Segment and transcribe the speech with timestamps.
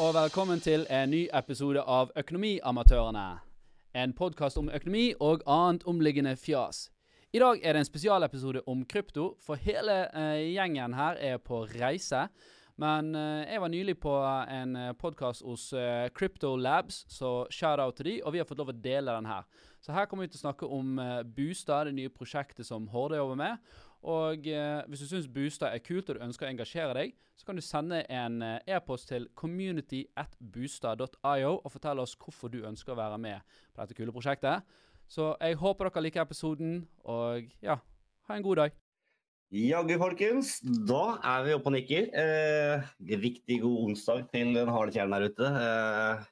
[0.00, 3.24] og velkommen til en ny episode av Økonomiamatørene.
[3.92, 6.86] En podkast om økonomi og annet omliggende fjas.
[7.36, 11.66] I dag er det en spesialepisode om krypto, for hele eh, gjengen her er på
[11.74, 12.22] reise.
[12.80, 14.14] Men eh, jeg var nylig på
[14.48, 18.62] en eh, podkast hos eh, Crypto Labs, så shout-out til de, og vi har fått
[18.62, 19.44] lov å dele den her.
[19.84, 23.20] Så her kommer vi til å snakke om eh, Boostad, det nye prosjektet som Horde
[23.20, 23.76] jobber med.
[24.08, 27.48] Og eh, hvis du syns Bustad er kult og du ønsker å engasjere deg, så
[27.48, 32.62] kan du sende en eh, e-post til community at boostad.io og fortelle oss hvorfor du
[32.64, 34.64] ønsker å være med på dette kule prosjektet.
[35.10, 37.80] Så jeg håper dere liker episoden, og ja,
[38.28, 38.76] ha en god dag.
[39.50, 40.60] Jaggu, folkens.
[40.62, 42.04] Da er vi oppe og nikker.
[42.14, 45.48] Eh, riktig god onsdag til den harde kjernen her ute.
[45.64, 46.28] Eh,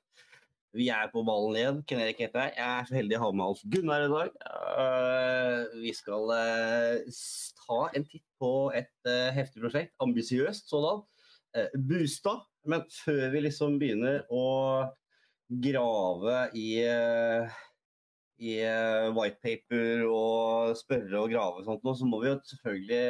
[0.76, 1.78] vi er på ballen igjen.
[1.88, 2.54] Ken Erik heter jeg.
[2.58, 4.34] Jeg er så heldig å ha med Alf Gunnar i dag.
[4.78, 7.20] Uh, vi skal uh,
[7.64, 9.94] ta en titt på et uh, heftig prosjekt.
[10.04, 11.04] Ambisiøst sådan.
[11.88, 12.44] Bustad.
[12.68, 14.44] Men før vi liksom begynner å
[15.48, 16.68] grave i
[18.38, 23.00] i eh, whitepaper og spørre og grave og sånt, nå, så må vi jo selvfølgelig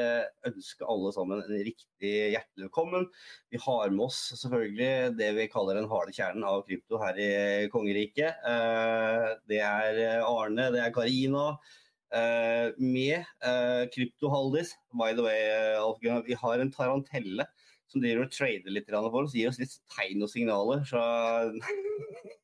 [0.48, 3.04] ønske alle sammen en riktig hjertelig velkommen.
[3.52, 7.28] Vi har med oss selvfølgelig det vi kaller den harde kjernen av krypto her i
[7.74, 8.40] kongeriket.
[8.48, 11.44] Eh, Det er Arne, det er Karina.
[12.14, 13.24] eh, Med
[13.92, 14.74] kryptohaldis.
[14.96, 17.44] By the way, vi har en tarantelle
[17.88, 19.36] som driver og trader litt for oss.
[19.36, 20.84] Gir oss litt tegn og signaler.
[20.88, 21.00] Så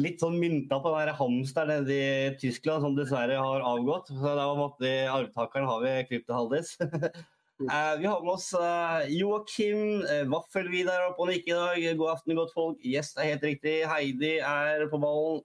[0.00, 4.08] litt sånn mynta på den hamster nede i Tyskland som dessverre har avgått.
[4.12, 6.76] Så da måtte vi, arvtakeren har vi kryptohaldis.
[7.60, 11.98] Eh, vi har med oss uh, Joakim uh, Vaffelvidar oppe og nikker i dag.
[12.00, 12.78] God aften, godt folk.
[12.80, 13.74] Yes, det er helt riktig.
[13.84, 15.42] Heidi er på ballen.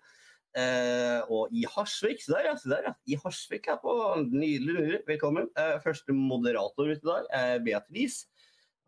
[0.55, 2.93] Eh, og i Harsvik, se der ja, se der ja.
[3.11, 4.99] I Harsvik er på nydelig, nydelig.
[5.09, 5.49] Velkommen.
[5.59, 8.29] Eh, første moderator ute i dag er Beatrice.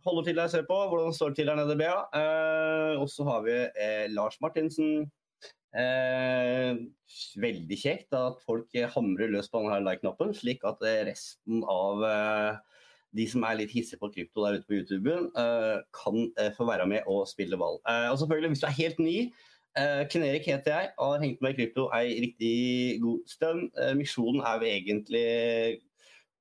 [0.07, 0.75] Holder til der, ser på.
[0.87, 1.95] Hvordan står det til der nede, Bea?
[2.15, 5.09] Eh, og så har vi eh, Lars Martinsen.
[5.75, 6.77] Eh,
[7.43, 12.79] veldig kjekt at folk hamrer løs på denne like-knappen, slik at eh, resten av eh,
[13.17, 15.13] de som er litt hissige på krypto der ute på YouTube,
[15.95, 16.17] kan
[16.57, 17.79] få være med og spille ball.
[18.11, 19.15] Og selvfølgelig, hvis du er helt ny,
[20.11, 22.51] Ken heter jeg, og har hengt med i krypto ei riktig
[23.01, 23.71] god stund.
[23.97, 25.23] Misjonen er egentlig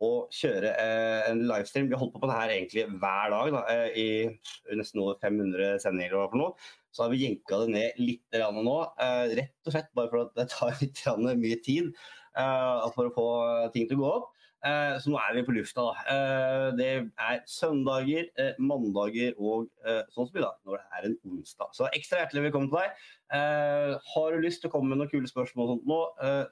[0.04, 1.88] å kjøre eh, en livestream.
[1.88, 5.16] Vi har holdt på på det her egentlig hver dag da, eh, i nesten over
[5.22, 6.16] 500 sendinger.
[6.30, 6.52] for noe.
[6.92, 10.34] Så har vi jenka det ned litt nå, eh, rett og slett bare for at
[10.36, 11.02] det tar litt
[11.40, 11.92] mye tid
[12.36, 13.28] for å få
[13.72, 14.32] ting til å gå opp.
[14.65, 15.84] Eh, så nå er vi på lufta.
[15.84, 16.05] da.
[16.12, 16.89] Eh, det
[17.21, 19.69] er søndager, eh, mandager og
[20.11, 21.71] sånn som i dag, når det er en onsdag.
[21.77, 22.91] Så ekstra hjertelig velkommen til deg.
[23.37, 26.00] Eh, har du lyst til å komme med noen kule spørsmål og sånt nå,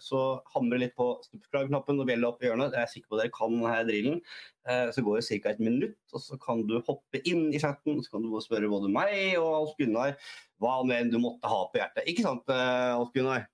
[0.04, 0.20] så
[0.54, 2.74] hamre litt på subscribe-knappen og bjella opp i hjørnet.
[2.76, 4.20] Jeg er sikker på at dere kan denne drillen.
[4.68, 5.50] Eh, så går det ca.
[5.50, 8.02] et minutt, og så kan du hoppe inn i chatten.
[8.02, 10.18] Så kan du spørre både meg og Alf Gunnar
[10.60, 12.06] hva enn du måtte ha på hjertet.
[12.06, 13.48] Ikke sant, Alf Gunnar?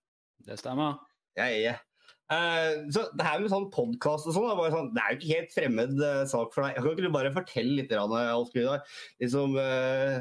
[0.45, 0.99] Det stemmer.
[1.37, 1.81] Jeg er
[2.31, 5.55] Eh, så det her med sånn podkast og sånn, sånn, det er jo ikke helt
[5.57, 6.77] fremmed uh, sak for deg.
[6.79, 8.85] Kan ikke du bare fortelle litt, grann, Alf Gunnar,
[9.23, 10.21] liksom, uh,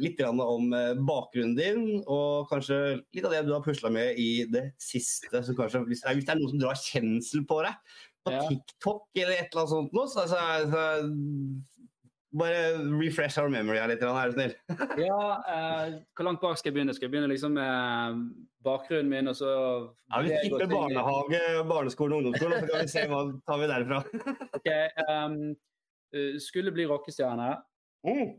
[0.00, 0.72] litt om
[1.04, 2.78] bakgrunnen din, og kanskje
[3.12, 5.44] litt av det du har pusla med i det siste?
[5.44, 7.76] Så kanskje, hvis, hvis det er noen som drar kjensel på deg
[8.22, 8.42] på Ja.
[8.48, 10.40] TikTok eller et eller annet sånt, nå, så, så,
[10.70, 10.82] så
[12.32, 14.54] bare refresh our memory her litt, er du snill.
[15.06, 15.18] Ja,
[15.52, 16.94] eh, hvor langt bak skal jeg begynne?
[16.96, 18.22] Skal jeg begynne liksom med
[18.64, 19.50] bakgrunnen min, og så
[20.12, 24.00] Ja, Vi skipper barnehage, barneskolen og ungdomsskolen, så kan vi se hva tar vi derfra.
[24.58, 27.50] Ok, eh, skulle bli rockestjerne.
[28.06, 28.32] Mm.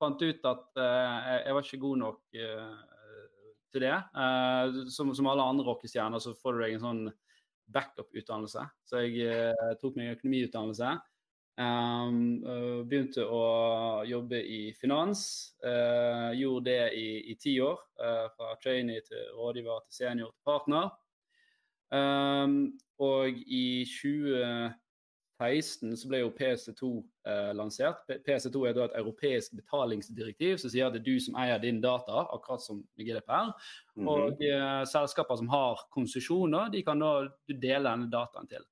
[0.00, 2.78] Fant ut at uh, jeg- jeg var ikke god nok uh,
[3.72, 3.96] til det.
[4.16, 7.02] Uh, som, som alle andre rockestjerner så får du deg en sånn
[7.70, 8.64] backup-utdannelse.
[8.88, 10.94] Så jeg tok meg økonomiutdannelse.
[11.58, 13.42] Um, uh, begynte å
[14.08, 15.22] jobbe i finans.
[15.64, 17.80] Uh, gjorde det i, i ti år.
[18.00, 20.90] Uh, fra trainee til rådgiver til senior til partner.
[21.90, 26.88] Um, og i 2016 så ble jo PC2
[27.26, 27.96] eh, lansert.
[28.26, 31.80] PC2 er da et europeisk betalingsdirektiv som sier at det er du som eier din
[31.82, 33.48] data, akkurat som GDPR.
[33.96, 34.08] -hmm.
[34.08, 38.64] Og eh, selskaper som har konsesjoner, de kan da dele denne dataen til.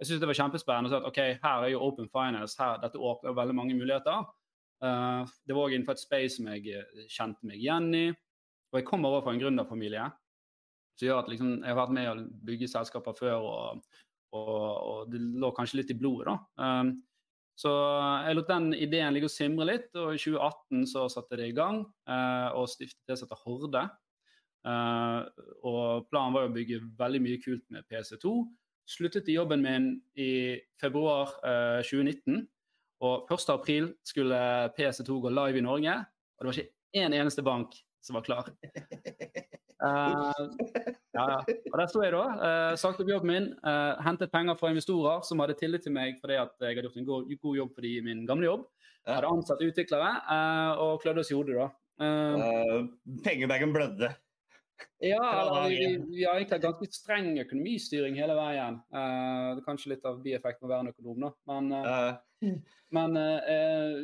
[0.00, 2.78] Jeg synes det var kjempespennende å se at ok, her er jo Open Finance, her,
[2.80, 4.24] dette åpner veldig mange muligheter.
[4.80, 8.06] Uh, det var også innenfor et space som jeg eh, kjente meg igjen i.
[8.72, 10.06] Og jeg kommer over fra en gründerfamilie.
[10.96, 12.16] Som gjør at liksom, jeg har vært med å
[12.48, 14.00] bygge selskaper før, og,
[14.32, 16.32] og, og det lå kanskje litt i blodet.
[16.32, 16.80] da.
[16.80, 16.96] Um,
[17.60, 17.70] så
[18.24, 21.48] jeg lot den ideen ligge og simre litt, og i 2018 så satte jeg det
[21.50, 23.82] i gang eh, og stiftet det som heter Horde.
[24.70, 25.18] Eh,
[25.68, 28.32] og planen var jo å bygge veldig mye kult med PC2.
[28.90, 32.40] Sluttet i jobben min i februar eh, 2019.
[33.06, 33.52] Og 1.
[33.54, 34.40] april skulle
[34.76, 35.94] PC2 gå live i Norge.
[36.36, 38.50] Og det var ikke én eneste bank som var klar.
[39.80, 40.32] Uh,
[41.16, 41.38] ja, ja.
[41.70, 45.22] Og der sto jeg da, uh, sagt opp jobben min, uh, hentet penger fra investorer
[45.24, 47.86] som hadde tillit til meg fordi at jeg hadde gjort en god, god jobb for
[47.86, 48.66] de i min gamle jobb.
[49.06, 51.70] Jeg hadde ansatt utviklere uh, og klødde oss i hodet da.
[53.24, 54.10] Pengebagen blødde.
[54.98, 58.80] Ja, vi, vi, har egentlig ganske streng økonomistyring hele veien.
[58.92, 61.30] Uh, det er kanskje litt av bieffekten av å være en økonom, da.
[61.48, 63.94] Men, uh, men uh,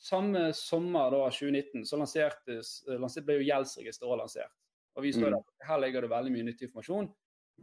[0.00, 4.54] samme sommer, da, 2019, så lansertes, lansert, ble jo gjeldsregisteret lansert.
[4.96, 5.28] Og vi så mm.
[5.34, 7.12] der, Her ligger det veldig mye nyttig informasjon.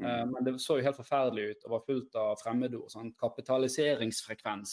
[0.01, 0.31] Mm.
[0.33, 2.88] men det så jo helt forferdelig ut og var fullt av fremmedord.
[2.89, 4.71] Sånn, kapitaliseringsfrekvens.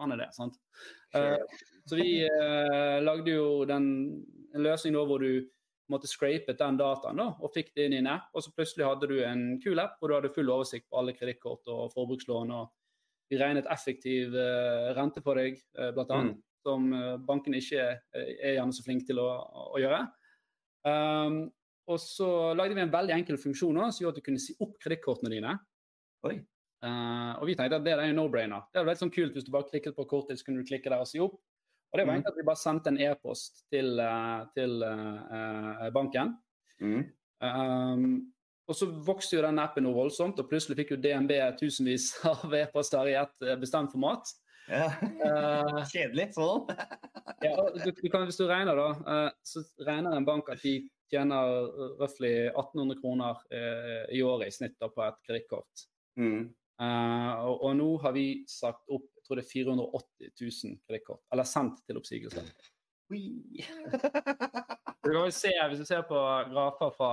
[0.00, 0.56] han er det, sant?
[1.12, 2.22] så vi
[3.04, 3.90] lagde jo den,
[4.54, 5.44] en løsning da hvor du
[5.90, 8.28] måtte scrape den dataen da, og fikk det inn i en app.
[8.34, 11.14] Og så plutselig hadde du en kul app hvor du hadde full oversikt på alle
[11.16, 12.52] kredittkort og forbrukslån.
[12.56, 12.70] og
[13.30, 16.44] Vi regnet effektiv uh, rente på deg, uh, blant annet, mm.
[16.66, 18.00] som uh, bankene ikke er,
[18.38, 19.28] er gjerne så flinke til å,
[19.74, 20.04] å gjøre.
[20.86, 21.42] Um,
[21.90, 24.54] og så lagde vi en veldig enkel funksjon da, som gjorde at du kunne si
[24.62, 25.58] opp kredittkortene dine.
[26.80, 28.68] Uh, og vi tenkte at det er en no-brainer.
[28.72, 30.92] Det er veldig sånn kult hvis du bare klikket på kortet, så kunne du klikke
[30.92, 31.40] der og si opp.
[31.90, 32.16] Og det var mm.
[32.16, 36.36] egentlig at vi bare sendte en e-post til, eh, til uh, banken.
[36.80, 37.00] Mm.
[37.40, 38.04] Um,
[38.70, 42.54] og så vokste jo den appen noe voldsomt, og plutselig fikk jo DNB tusenvis av
[42.54, 44.30] e-poster i et bestemt format.
[44.70, 44.86] Ja.
[45.02, 46.70] Uh, Kjedelig sånn.
[47.46, 48.88] ja, du, du kan, hvis du regner, da,
[49.26, 50.76] uh, så regner en bank at de
[51.10, 51.66] tjener
[51.98, 55.86] røftlig 1800 kroner uh, i året i snitt da, på et kredittkort.
[56.20, 56.50] Mm.
[56.80, 61.22] Og, og, nå har vi sagt opp tror det er 480 000 kredittkort.
[61.30, 62.42] Eller sendt til oppsigelse.
[65.02, 66.18] du kan se, hvis du ser på
[66.50, 67.12] grafer fra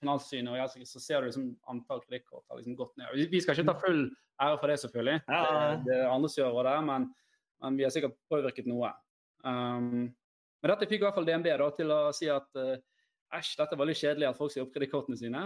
[0.00, 3.06] Finanssynet, og jeg, så ser du liksom antall kredittkort har liksom gått ned.
[3.30, 4.04] Vi skal ikke ta full
[4.40, 5.18] ære for det, selvfølgelig.
[5.26, 5.40] Ja.
[5.46, 7.08] Det, det er andre som gjør det, men,
[7.64, 8.92] men, vi har sikkert påvirket noe.
[9.44, 10.06] Um,
[10.60, 12.78] men dette fikk i hvert fall DNB da, til å si at uh,
[13.36, 15.44] æsj, dette er veldig kjedelig at folk sier opp kredittkortene sine.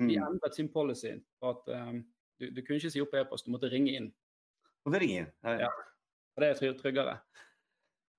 [0.00, 0.26] De mm.
[0.26, 2.02] endret sin policy på at um,
[2.40, 4.10] du, du, kunne ikke si opp e-post, du måtte ringe inn.
[4.90, 5.28] Ringer.
[5.46, 5.68] Ja.
[6.38, 7.18] Det er tryggere.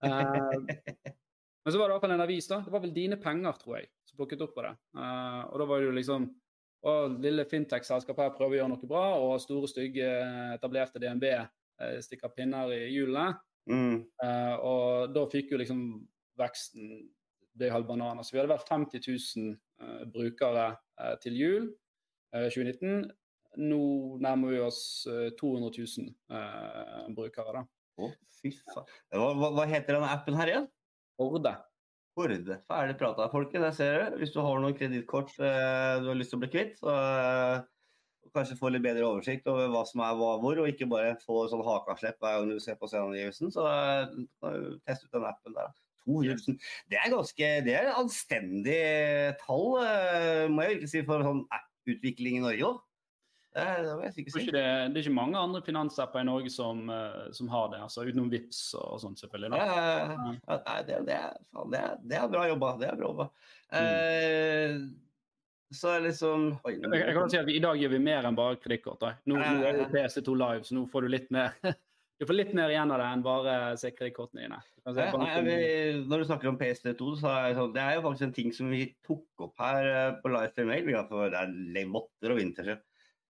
[0.04, 0.64] Uh,
[1.64, 2.60] men så var det i hvert fall en avis, da.
[2.66, 4.74] Det var vel Dine Penger, tror jeg, som plukket opp på det.
[4.98, 6.30] Uh, og da var det jo liksom
[6.84, 6.94] Å,
[7.24, 10.08] lille fintech-selskap her prøver å gjøre noe bra, og store, stygge,
[10.58, 13.38] etablerte DNB eh, stikker pinner i hjulene.
[13.72, 14.02] Mm.
[14.20, 15.86] Uh, og da fikk jo liksom
[16.42, 17.06] veksten
[17.56, 18.20] ble halv banan.
[18.20, 20.74] Så vi hadde vært 50 000 brukere
[21.24, 21.66] til jul
[22.34, 23.08] 2019
[23.60, 23.84] nå
[24.24, 24.82] nærmer vi oss
[25.40, 27.60] 200 000 eh, brukere.
[27.60, 27.66] da.
[28.02, 28.10] Å,
[28.40, 28.90] fy faen.
[29.14, 30.72] Hva, hva, heter denne appen her igjen?
[31.22, 31.54] Horde.
[32.18, 32.58] Horde.
[32.70, 33.68] Ferdig prata, folkens.
[33.72, 34.22] Jeg ser det.
[34.22, 37.64] Hvis du har noen kredittkort eh, du har lyst til å bli kvitt, så eh,
[38.34, 41.46] kanskje få litt bedre oversikt over hva som er hva hvor, og ikke bare få
[41.52, 45.74] sånn hakaslepp hver gang du ser på sceneangivelsen, Så uh, test ut den appen der.
[46.04, 46.58] 200 000.
[46.92, 48.80] Det er ganske Det er anstendig
[49.44, 52.82] tall, uh, må jeg virkelig si, for sånn app-utvikling i Norge òg.
[53.54, 54.46] Det, det, si.
[54.48, 58.08] det, det, er ikke mange andre finansapper i Norge som, uh, som har det, altså
[58.08, 59.60] utenom VIPS og, sånt, selvfølgelig.
[59.62, 59.68] Ja,
[60.50, 60.98] ja, det,
[62.18, 62.74] er, bra jobba.
[62.82, 63.30] Det er bra jobba.
[63.74, 63.88] Mm.
[63.94, 65.04] Uh,
[65.74, 68.38] så liksom oi, jeg, jeg, kan si at vi, I dag gjør vi mer enn
[68.38, 69.06] bare kredittkort.
[69.30, 71.56] Nå, nå, er det PC2 Live, så nå får du litt mer
[72.20, 74.60] du får litt mer igjen av det enn bare se kredittkortene dine.
[74.84, 78.36] Du når du snakker om PC2 så er det, sånn, det er jo faktisk en
[78.36, 80.92] ting som vi tok opp her eh, på Live Mail.
[81.10, 82.84] Det er måtter og vinter siden.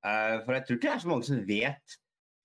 [0.04, 1.94] Uh, for jeg tror ikke det er så mange som vet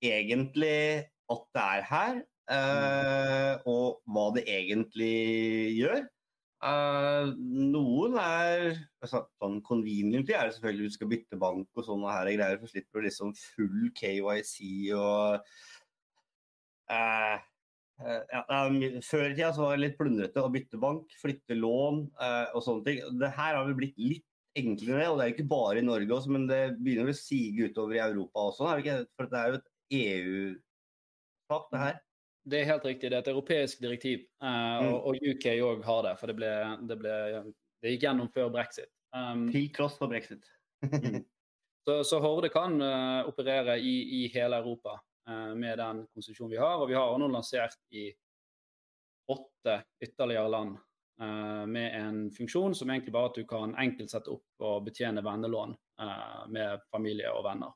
[0.04, 2.20] egentlig at det er her,
[2.54, 5.16] uh, og hva det egentlig
[5.80, 6.04] gjør.
[6.58, 8.62] Uh, noen er
[9.02, 12.70] altså, sånn Conveniently er det selvfølgelig du skal bytte bank og sånne her greier, for
[12.70, 14.56] slipper du liksom full KYC
[14.98, 15.38] og
[16.88, 17.38] ja,
[19.04, 22.86] Før i tida så var det litt plundrete å bytte bank, flytte lån og sånne
[22.86, 23.00] ting.
[23.20, 24.27] Det her har vel blitt litt
[24.58, 25.06] enklere.
[25.10, 27.96] Og det er jo ikke bare i Norge også, men det begynner å sige utover
[27.96, 28.68] i Europa også.
[28.72, 31.98] Er det For det er jo et EU-sak, det her.
[32.48, 33.10] Det er helt riktig.
[33.10, 34.22] Det er et europeisk direktiv.
[34.42, 36.52] Uh, og, og, UK òg har det, for det, ble,
[36.88, 37.16] det, ble,
[37.82, 38.88] det gikk gjennom før brexit.
[39.16, 40.48] Um, Til tross for brexit.
[40.84, 41.20] Mm.
[41.86, 44.96] så, så, Horde kan uh, operere i, i, hele Europa
[45.28, 46.80] uh, med den konstitusjonen vi har.
[46.80, 48.08] Og vi har nå lansert i
[49.28, 50.78] åtte ytterligere land
[51.18, 55.74] med en funksjon som egentlig bare at du kan enkelt sette opp og betjene vennelån
[56.02, 57.74] uh, med familie og venner.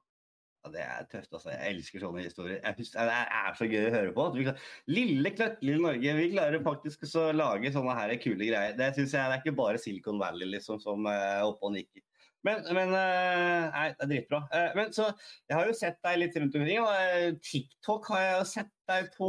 [0.63, 1.51] Ja, det er tøft, altså.
[1.51, 2.61] Jeg elsker sånne historier.
[2.63, 4.29] Jeg det er så gøy å høre på.
[4.47, 8.77] Kan, lille, knøttlille Norge, vi klarer faktisk å lage sånne her kule greier.
[8.79, 11.75] Det synes jeg, det er ikke bare Silicon Valley liksom, som er uh, oppe og
[11.81, 12.05] nikker.
[12.47, 14.41] Men, men Nei, det er dritbra.
[14.75, 15.13] Men så,
[15.47, 16.81] jeg har jo sett deg litt rundt omkring.
[16.83, 19.29] Og, TikTok har jeg jo sett deg på.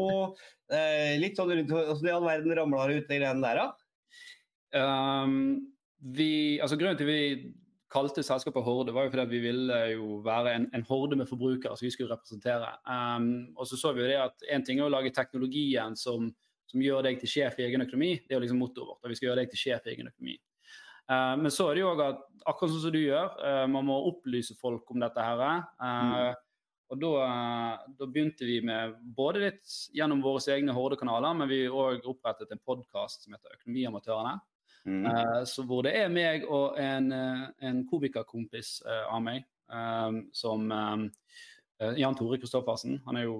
[1.22, 3.83] Litt sånn rundt hvordan i all verden ramla du ut i den der, da?
[4.74, 5.74] Um,
[6.18, 7.20] vi, altså Grunnen til vi
[7.94, 11.76] kalte selskapet Horde, var jo fordi vi ville jo være en, en horde med forbrukere
[11.78, 12.72] som vi skulle representere.
[12.90, 16.32] Um, og så så vi jo det at en ting er å lage teknologien som,
[16.70, 18.16] som gjør deg til sjef i egen økonomi.
[18.24, 19.04] Det er jo liksom mottoet vårt.
[19.04, 20.40] at Vi skal gjøre deg til sjef i egen økonomi.
[21.04, 23.86] Uh, men så er det jo òg at akkurat sånn som du gjør, uh, man
[23.92, 25.46] må opplyse folk om dette her.
[25.78, 26.42] Uh, mm.
[26.94, 27.12] Og da,
[27.98, 32.62] da, begynte vi med både litt gjennom våre egne Horde-kanaler, men vi òg opprettet en
[32.62, 34.36] podkast som heter Økonomiamatørene.
[34.84, 35.06] Mm.
[35.06, 39.50] Uh, så hvor det er meg og en, uh, en komikerkompis uh, av meg,
[40.36, 40.68] som
[41.98, 43.00] Jan Tore Kristoffersen.
[43.08, 43.38] Han er jo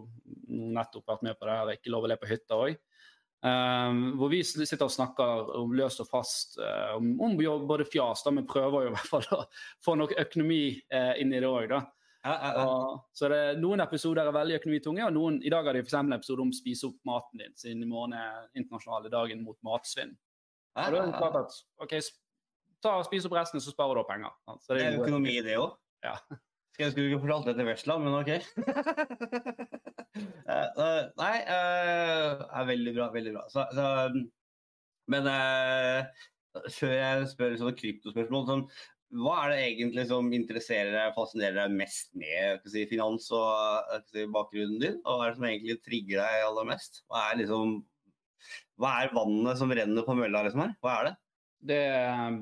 [0.50, 2.80] nettopp vært med på det her Ikke lov å le på hytta òg.
[3.44, 6.58] Um, hvor vi sitter og snakker om løst og fast
[6.96, 7.36] om, om
[7.68, 9.44] både fjas, da, men prøver jo i hvert fall å
[9.84, 10.64] få noe økonomi
[11.22, 11.84] inn i det òg, da.
[12.24, 13.08] Ja, ja, ja.
[13.14, 16.00] så det, Noen episoder er veldig økonomitunge, og noen, i dag har de f.eks.
[16.00, 19.60] en episode om å spise opp maten din, siden i morgen er internasjonale dagen mot
[19.68, 20.16] matsvinn.
[20.74, 21.94] Og da er det klart at OK,
[22.84, 24.34] ta spis opp resten, så sparer du penger.
[24.64, 25.76] Så det, er økonomi, det òg?
[26.06, 26.16] Ja.
[26.74, 28.32] Skal jeg skulle ikke fortalt det til Vestland, men OK.
[30.50, 33.12] uh, nei, uh, er veldig bra.
[33.14, 33.44] Veldig bra.
[33.54, 33.84] Så, så,
[35.14, 36.02] men uh,
[36.74, 38.66] før jeg spør sånne kryptospørsmål, sånn,
[39.22, 44.26] hva er det egentlig som interesserer deg, fascinerer deg mest med si, finans og si,
[44.34, 44.98] bakgrunnen din?
[45.06, 47.04] Og hva er det som egentlig trigger deg aller mest?
[47.06, 47.78] Hva er liksom
[48.82, 50.76] hva er vannet som renner på mølla, liksom her?
[50.84, 51.14] Hva er det?
[51.74, 52.40] Det er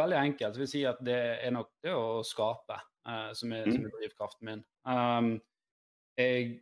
[0.00, 0.56] veldig enkelt.
[0.56, 3.76] Jeg vil si at det er nok det å skape uh, som, er, mm.
[3.76, 4.66] som, er, drivkraften min.
[4.88, 5.36] Um,
[6.20, 6.58] jeg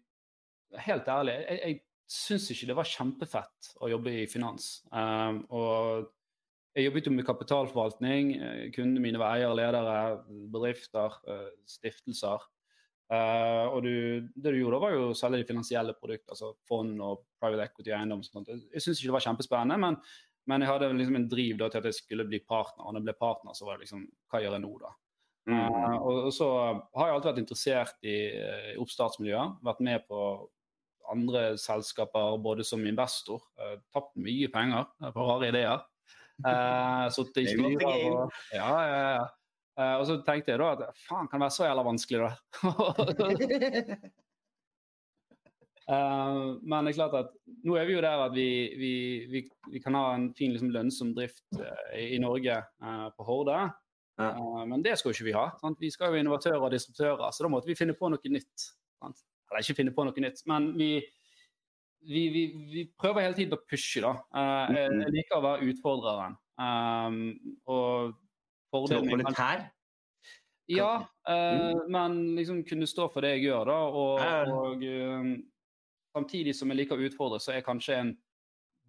[0.85, 1.77] Helt ærlig, jeg, jeg
[2.13, 4.83] syns ikke det var kjempefett å jobbe i finans.
[4.93, 6.11] Um, og
[6.77, 8.35] jeg jobbet jo med kapitalforvaltning.
[8.37, 9.95] Eh, kundene mine var eiere, ledere,
[10.53, 12.45] bedrifter, uh, stiftelser.
[13.09, 13.93] Uh, og du,
[14.37, 17.95] det du gjorde, var jo å selge de finansielle produktene, altså fond og private equity
[17.97, 18.25] eiendom.
[18.27, 18.51] Sånt.
[18.53, 19.97] Jeg syns ikke det var kjempespennende, men,
[20.51, 22.85] men, jeg hadde liksom en driv da, til at jeg skulle bli partner.
[22.85, 24.93] Og når jeg ble partner, så var det liksom Hva gjør jeg nå, da?
[25.49, 25.57] Mm.
[25.57, 28.19] Uh, og, og, så har jeg alltid vært interessert i,
[28.75, 29.59] i oppstartsmiljøet.
[29.71, 30.23] Vært med på
[31.09, 33.41] andre selskaper både som investor.
[33.57, 34.85] Uh, tapt mye penger
[35.17, 35.87] på rare ideer.
[36.45, 39.27] Uh, Sittet i styrer og Ja, ja, ja.
[39.79, 42.31] Uh, og så tenkte jeg da at faen, kan det være så jævla vanskelig, da?
[45.87, 47.31] uh, men det er klart at
[47.63, 48.49] nå er vi jo der at vi,
[48.81, 48.93] vi,
[49.31, 52.59] vi, vi kan ha en fin liksom, lønnsom drift uh, i, Norge
[53.15, 53.61] på Horde.
[54.19, 54.33] Ja.
[54.67, 55.47] men det skal jo ikke vi ha.
[55.63, 55.79] Sant?
[55.79, 58.65] Vi skal jo innovatører og disruptører, så da måtte vi finne på noe nytt.
[58.99, 59.23] Sant?
[59.47, 60.97] Eller ikke finne på noe nytt, men vi,
[62.03, 62.43] vi, vi,
[62.73, 64.17] vi, prøver hele tiden å pushe, da.
[64.35, 66.35] Uh, jeg, jeg liker å være utfordreren.
[66.59, 67.23] Um,
[67.71, 68.19] og
[68.77, 69.69] Autoritær?
[70.69, 70.93] Ja,
[71.31, 73.77] uh, men liksom kunne stå for det jeg gjør, da.
[73.89, 75.31] Og, og uh,
[76.17, 78.17] samtidig som jeg liker å utfordre, så er jeg kanskje en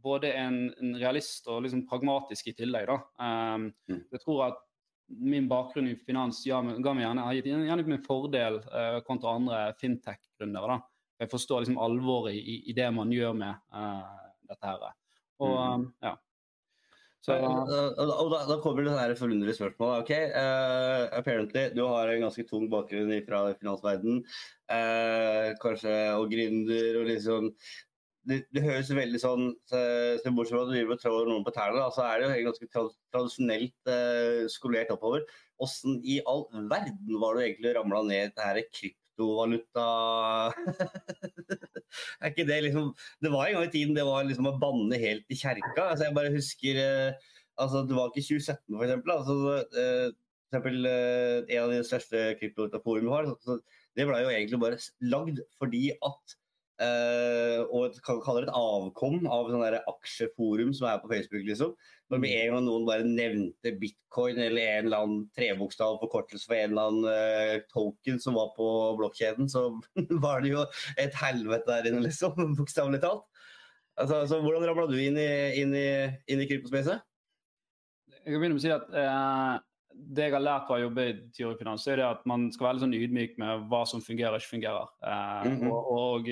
[0.04, 2.88] både en, en realist og liksom pragmatisk i tillegg.
[2.88, 3.00] da.
[3.20, 4.04] Um, mm.
[4.14, 4.62] Jeg tror at
[5.10, 9.36] min bakgrunn i finans ja, ga meg gjerne, har gitt gjerne min fordel uh, kontra
[9.40, 10.80] andre fintech-gründere.
[11.20, 14.92] Jeg forstår liksom alvoret i, i, det man gjør med uh, dette her.
[15.44, 15.88] Og mm.
[15.88, 16.16] um, ja.
[17.20, 20.06] Så, og da, da, kommer det sånne forunderlige spørsmål.
[20.06, 24.22] Ok, uh, apparently, Du har en ganske tung bakgrunn fra finansverden,
[24.72, 27.52] uh, kanskje og gründer og liksom
[28.30, 31.54] det, det, høres veldig sånn så Bortsett fra at du driver og trår noen på
[31.56, 32.72] tærne, så er det jo ganske
[33.16, 35.28] tradisjonelt uh, skolert oppover.
[35.60, 39.09] Åssen i all verden var du egentlig ramla ned i dette krypto?
[39.20, 40.54] Kryptovaluta
[42.22, 44.98] Er ikke det liksom Det var en gang i tiden det var liksom å banne
[45.00, 45.90] helt i kjerka.
[45.92, 49.16] Altså, jeg bare husker eh, altså, Det var ikke 2017, for eksempel.
[49.16, 49.34] Altså,
[49.84, 50.10] eh,
[50.50, 53.64] for eksempel eh, en av de største kryptovalutaforumene vi har.
[53.98, 56.38] Det ble jo egentlig bare lagd fordi at
[56.80, 61.44] Uh, og et, kaller det et avkom av sånne aksjeforum som er på Facebook.
[61.44, 61.74] liksom.
[62.10, 66.56] Når med en gang noen bare nevnte bitcoin eller en eller annen trebokstav forkortelse for
[66.56, 68.70] en eller annen uh, token som var på
[69.02, 69.68] blokkjeden, så
[70.24, 70.64] var det jo
[70.96, 72.40] et helvete der inne, liksom.
[72.60, 73.28] Bokstavelig talt.
[74.00, 75.90] Altså, så hvordan ramla du inn i, inn i,
[76.32, 77.04] inn i kryptospacet?
[78.20, 79.60] Jeg kan begynne med å si at uh,
[79.92, 82.78] det jeg har lært av å jobbe i Tyrefinans, er det at man skal være
[82.78, 84.92] litt sånn ydmyk med hva som fungerer og ikke fungerer.
[85.04, 85.72] Mm -hmm.
[85.74, 86.30] og, og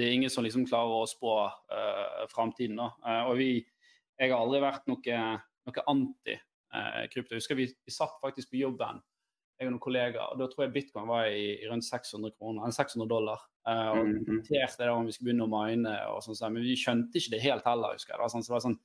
[0.00, 2.80] det er ingen som liksom klarer å spå uh, framtiden.
[3.04, 3.50] Uh, og vi,
[4.20, 5.20] jeg har aldri vært noe,
[5.68, 7.30] noe anti-krypto.
[7.30, 9.00] Uh, jeg husker vi, vi, satt faktisk på jobben
[9.60, 10.30] jeg og noen kollegaer.
[10.32, 13.42] og Da tror jeg bitcoin var i, i rundt 600 kroner, enn 600 dollar.
[13.68, 14.14] Uh, og Mhm.
[14.24, 17.42] diskuterte det om vi skulle begynne å mine, og sånn, men vi skjønte ikke det
[17.44, 17.92] helt heller.
[17.92, 18.18] husker jeg.
[18.18, 18.78] Det var sånn, så det var sånn,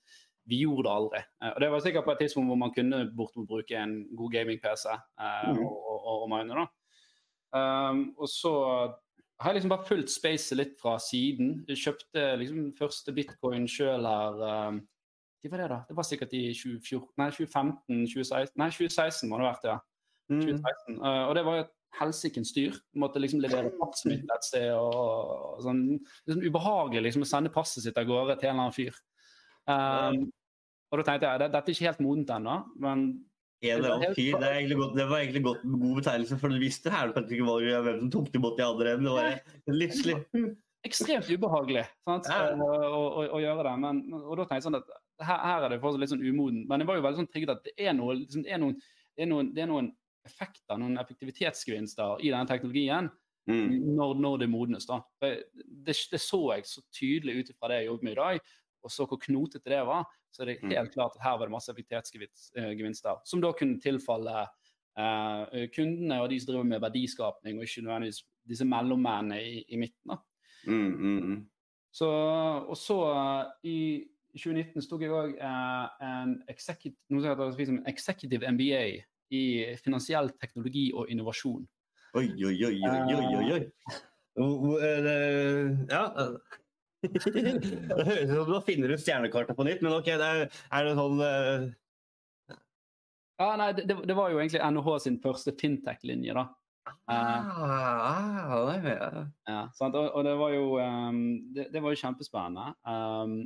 [0.51, 1.21] vi gjorde det aldri.
[1.41, 4.31] Eh, og Det var sikkert på et tidspunkt hvor man kunne bortimot bruke en god
[4.35, 5.63] gaming-PC eh, Mhm.
[5.63, 6.53] og, og, og mine.
[6.59, 6.67] da.
[7.55, 8.51] Um, og så
[9.39, 11.57] har liksom bare fulgt spacet litt fra siden.
[11.67, 14.83] Jeg kjøpte liksom første bitcoin sjøl her um,
[15.43, 15.79] Når var det, da?
[15.89, 19.79] Det var sikkert i 2014, nei, 2015, 2016 Nei, 2016 må det ha vært, ja.
[20.31, 20.63] Mm.
[20.97, 22.79] Uh, og det var jo et helsikens styr.
[22.93, 24.71] Du måtte liksom levere passet mitt et sted.
[24.73, 25.83] og, og sånn,
[26.25, 28.97] liksom Ubehagelig liksom å sende passet sitt av gårde til en eller annen fyr.
[29.65, 30.25] Um,
[30.91, 33.07] og da tenkte jeg det, dette er ikke helt modent ennå, men
[33.63, 36.59] En eller annen fyr, det, egentlig godt, det var egentlig godt, god betegnelse, for du
[36.59, 38.95] visste her kanskje ikke hva- hvem som tok imot de andre.
[38.99, 39.39] Det var
[39.81, 40.15] livslig.
[40.85, 42.27] ekstremt ubehagelig sant?
[42.29, 42.51] Ja.
[42.53, 43.75] Å, å, å, å gjøre det.
[43.81, 44.91] Men, og da tenkte jeg sånn at
[45.25, 46.65] her, her er det fortsatt litt sånn umoden.
[46.69, 48.75] Men jeg var jo veldig sånn trigget at det er, noe, liksom, det, er noen,
[49.15, 49.89] det, er noen, det er noen
[50.25, 53.11] effekter, noen effektivitetsgevinster i denne teknologien
[53.45, 53.93] Mm.
[53.93, 54.87] når, når det modnes.
[54.89, 54.95] da.
[55.21, 55.27] Det,
[55.85, 58.39] det så jeg så tydelig ut fra det jeg jobbet med i dag,
[58.85, 60.05] og så hvor knotete det var.
[60.31, 60.69] Så er det Mm.
[60.75, 64.45] helt klart at her var det masse effektivitetsgevinster, som da kunne tilfalle
[64.97, 69.77] eh, kundene og de som driver med verdiskapning, og ikke nødvendigvis disse mellommennene i, i
[69.77, 70.17] midten.
[70.67, 71.49] Mm, mm, mm.
[71.91, 72.07] Så,
[72.67, 73.77] og så eh, i
[74.37, 78.83] 2019 så tok jeg òg en, heter liksom en executive MBA
[79.31, 79.43] i
[79.83, 81.67] finansiell teknologi og innovasjon.
[82.15, 83.63] Oi, oi, oi, oi, oi, oi, oi.
[84.35, 86.03] Eh, Ja.
[87.13, 90.45] Det høres ut som du finner ut stjernekartet på nytt, men ok, det er,
[90.79, 91.65] er det sånn uh...
[93.35, 96.45] Ja, nei, det, det- var jo egentlig NHH sin første fintech-linje, da.
[97.11, 97.49] ah,
[98.53, 99.25] ah, det ja.
[99.49, 99.97] Ja, sant?
[99.99, 101.19] Og, og det var jo um,
[101.55, 102.69] det, det var jo kjempespennende.
[102.87, 103.39] Um,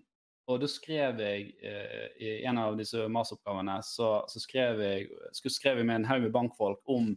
[0.49, 5.81] og da skrev jeg uh, i en av disse masteroppgavene så, så skrev jeg, skrev
[5.81, 7.13] jeg med en haug med bankfolk om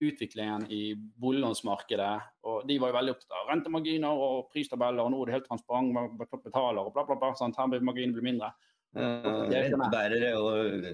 [0.00, 2.20] utviklingen i boliglånsmarkedet.
[2.44, 5.48] Og de var jo veldig opptatt av rentemarginer og pristabeller, og nå er det helt
[5.48, 7.34] transparent, man betaler og bla, bla, bla.
[7.34, 7.56] Sant?
[7.56, 8.52] Her blir marginen blir mindre.
[8.96, 10.86] Rentebærere og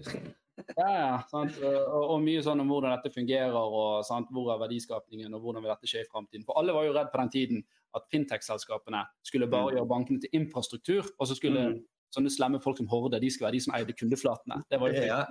[0.77, 1.55] Ja, ja, sant?
[1.65, 4.29] Og, og mye sånn om hvordan dette fungerer, og sant?
[4.31, 6.45] hvor er verdiskapningen, og hvordan vil dette skje i framtiden.
[6.45, 7.63] For alle var jo redd på den tiden
[7.97, 9.77] at fintech-selskapene skulle bare Mm.
[9.79, 11.81] gjøre bankene til infrastruktur, og så skulle Mm.
[12.15, 14.63] sånne slemme folk som Horde de skulle være de som eide kundeflatene.
[14.71, 15.25] Det var jo Ja.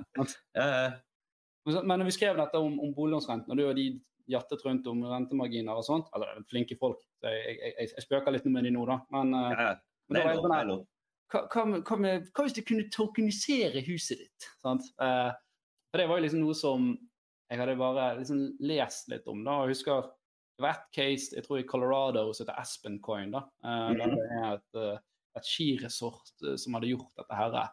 [0.55, 0.91] ja, ja.
[1.65, 3.85] Men når vi skrev dette om, om boliglånsrenten, og du og de
[4.31, 8.33] jattet rundt om rentemarginer og sånt, eller flinke folk, så jeg, jeg, jeg, jeg spøker
[8.33, 8.97] litt med de nå, da.
[9.13, 9.75] Men, eh, ja.
[10.07, 10.79] men da var jeg
[11.31, 14.47] hva, hva, hva, hva hvis du kunne tokenisere huset ditt?
[14.63, 14.89] Sant?
[14.99, 15.29] Eh,
[15.91, 16.89] for det var jo liksom noe som
[17.51, 19.43] jeg hadde bare liksom lest litt om.
[19.43, 20.09] da, og jeg husker
[20.55, 23.31] Det var ett case jeg tror i Colorado som heter Aspen Coin.
[23.31, 24.15] da, eh, der Mhm.
[24.15, 24.97] Det er et, eh,
[25.35, 27.69] et skiresort eh, som hadde gjort dette her.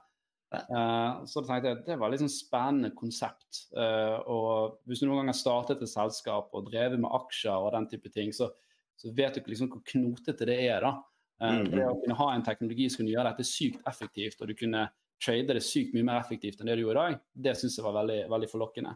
[0.48, 3.66] Uh, så tenkte jeg at det var et sånn spennende konsept.
[3.76, 7.74] Uh, og hvis du noen gang har startet et selskap og drevet med aksjer og
[7.74, 8.48] den type ting, så,
[8.96, 10.86] så vet du ikke liksom hvor knotete det er.
[10.86, 10.94] da.
[11.38, 14.56] Uh, det å kunne ha en teknologi som kunne gjøre dette sykt effektivt, og du
[14.58, 14.86] kunne
[15.22, 17.84] trade det sykt mye mer effektivt enn det du gjorde i dag, det syns jeg
[17.84, 18.92] var veldig, veldig forlokkende.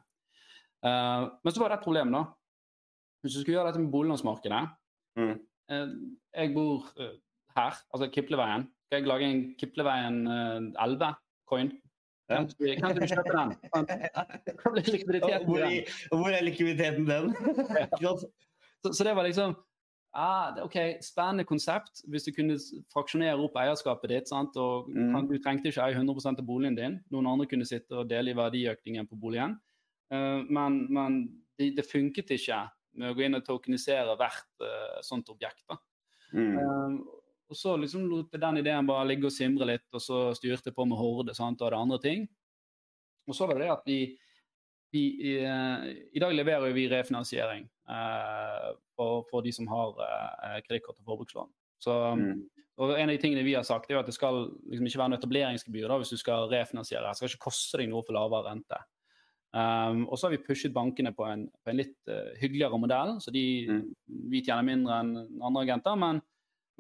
[0.86, 2.20] men så var det et problem, da.
[3.22, 4.60] Hvis du skulle gjøre dette med boliglånsmarkedet
[5.18, 5.34] mm.
[6.38, 8.68] Jeg bor her, altså Kipleveien.
[8.86, 10.22] Skal jeg lage en Kipleveien
[10.78, 11.10] 11?
[11.52, 11.72] coin.
[12.30, 13.52] Kan du, kjøpe den?
[14.62, 17.34] Hvor blir hvor, er likviditeten den?
[18.00, 19.54] så, så, det var liksom
[20.14, 22.02] ah, OK, spennende konsept.
[22.08, 22.58] Hvis du kunne
[22.92, 24.30] fraksjonere opp eierskapet ditt.
[24.30, 24.56] Sant?
[24.56, 25.28] og mm.
[25.30, 27.00] Du trengte ikke eie 100 av boligen din.
[27.12, 29.58] Noen andre kunne sitte og dele i verdiøkningen på boligen.
[30.12, 31.22] Uh, men, men
[31.58, 32.66] det, det, funket ikke
[33.00, 35.64] med å gå inn og tokenisere hvert uh, sånt objekt.
[36.32, 36.56] Mm.
[36.56, 37.21] Uh,
[37.52, 40.76] og så liksom lot den ideen bare ligge og simre litt, og så styrte jeg
[40.76, 42.24] på med Horde sant, og hadde andre ting.
[43.28, 43.98] Og så var det det at vi,
[44.92, 45.34] vi i,
[46.16, 51.52] I dag leverer vi refinansiering eh, for, for de som har eh, kredittkort og forbrukslån.
[51.82, 52.42] Så, Mm.
[52.78, 55.12] og En av de tingene vi har sagt, er at det skal liksom ikke være
[55.12, 57.04] noe etableringsgebyr da, hvis du skal refinansiere.
[57.10, 58.78] Det skal ikke koste deg noe for lavere rente.
[59.52, 63.18] Um, og så har vi pushet bankene på en, på en litt uh, hyggeligere modell,
[63.20, 63.82] så de, Mm.
[64.32, 65.96] vi tjener mindre enn andre agenter.
[66.00, 66.22] men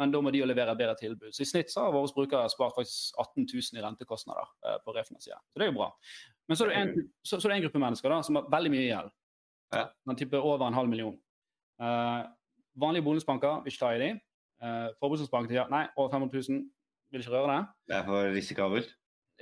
[0.02, 1.30] men da må de jo levere bedre tilbud.
[1.32, 4.94] Så I snitt så har våre brukere spart faktisk 18 000 i rentekostnader eh, på
[4.98, 5.42] refinansiering.
[5.52, 5.88] Så det er jo bra.
[6.50, 8.50] Men så er det en, så, så er det en gruppe mennesker da, som har
[8.52, 9.12] veldig mye gjeld.
[9.72, 9.86] Ja.
[10.10, 11.14] Den tipper over en halv million.
[11.80, 12.20] Eh,
[12.82, 14.10] vanlige bonusbanker vil ikke ta i de.
[14.62, 16.58] Uh, Forbrukslånsbanken sier nei, over 500 000
[17.12, 17.62] vil ikke røre det.
[17.90, 18.92] Det er for risikabelt.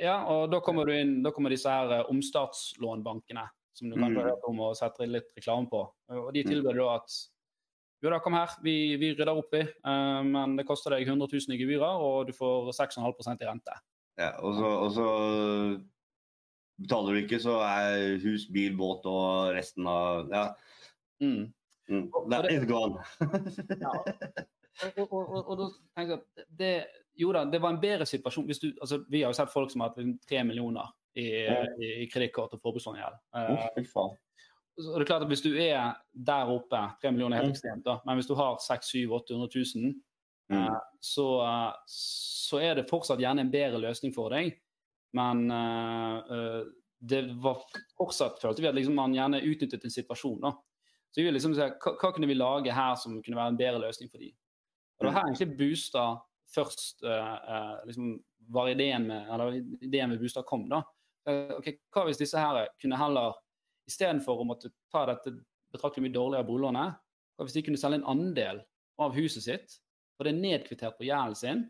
[0.00, 3.42] Ja, og da kommer du inn, da kommer disse her eh, omstartslånbankene,
[3.76, 4.22] som du kan Mm.
[4.22, 5.82] hørt om og setter litt reklame på.
[6.08, 6.50] Og de Mm.
[6.50, 7.10] tilbyr da at
[8.02, 11.28] jo da, kom her, vi, vi rydder opp i, Uh, men det koster deg 100
[11.32, 13.76] 000 i gebyrer, og du får 6,5 i rente.
[14.20, 15.06] Ja, og så, og så
[16.80, 20.44] betaler du ikke, så er hus, bil, båt og resten av Ja.
[21.20, 21.52] Mm.
[21.90, 22.06] Mm.
[22.30, 23.00] That det- is gone.
[23.80, 23.92] Ja.
[24.96, 25.64] Og, og, og, og da
[25.98, 26.68] tenker jeg at det,
[27.20, 29.68] jo da, det var en bedre situasjon hvis du altså, Vi har jo sett folk
[29.68, 31.56] som har hatt tre millioner i, Ja.
[31.76, 33.18] i, i kredittkort og forbrukslångjeld.
[33.36, 34.14] Å, Eh, fy faen.
[34.82, 37.46] Så det er klart at Hvis du er der oppe, 3 millioner er Mm.
[37.46, 39.94] helt ekstremt, da, men hvis du har 600 000-800 000,
[40.50, 40.66] Mm.
[40.66, 44.56] eh, så, eh, så er det fortsatt gjerne en bedre løsning for deg.
[45.14, 46.64] Men eh, eh,
[47.02, 47.62] det var
[47.96, 50.40] fortsatt følte vi at liksom man gjerne utnyttet en situasjon.
[50.40, 50.50] da.
[51.12, 53.56] Så vi vil liksom se, hva, hva kunne vi lage her som kunne være en
[53.56, 54.32] bedre løsning for dem?
[54.98, 56.20] Og det var her egentlig Bustad
[56.54, 60.68] først eh, liksom var ideen med, eller ideen med Bustad kom.
[60.68, 60.82] da.
[61.26, 63.34] Eh, ok, Hva hvis disse her kunne heller,
[63.88, 65.32] istedenfor å måtte ta dette
[65.72, 66.98] betraktelig mye dårligere boliglånet,
[67.40, 68.60] hvis de kunne selge en andel
[69.00, 69.78] av huset sitt,
[70.18, 71.62] og det er nedkvittert på gjelden sin,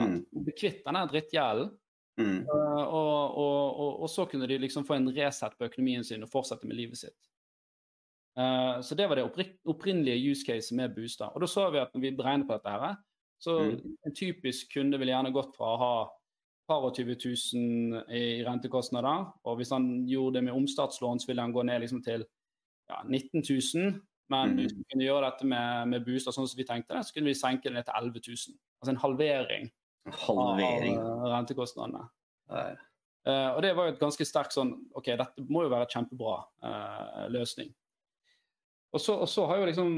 [0.00, 0.28] sant?
[0.32, 1.74] bli kvitt denne drittgjelden,
[2.14, 2.44] Mm.
[2.46, 6.22] Uh, og, og, og, og så kunne de liksom få en reset på økonomien sin
[6.22, 7.26] og fortsette med livet sitt.
[8.38, 11.32] Uh, så det var det oppri- opprinnelige use case med Bustad.
[11.34, 12.94] Og da så vi at når vi beregnet på dette her,
[13.42, 13.96] så Mm.
[14.06, 15.96] en typisk kunde ville gjerne gått fra å ha
[16.68, 21.42] par og 20 000 i rentekostnader, og hvis han gjorde det med omstartslån, så ville
[21.44, 22.24] han gå ned liksom til
[22.90, 24.00] ja, 19 000.
[24.32, 24.56] Men Mm.
[24.56, 27.28] hvis vi kunne gjøre dette med, med Bustad sånn som vi tenkte det, så kunne
[27.28, 28.54] vi senke det ned til 11 000.
[28.80, 29.66] Altså en halvering
[30.24, 30.96] Halvering.
[30.96, 32.04] av eh, rentekostnadene.
[32.54, 35.94] Eh, og det var jo et ganske sterkt sånn OK, dette må jo være et
[35.96, 37.70] kjempebra uh, løsning.
[38.92, 39.94] Og så, og så har jo liksom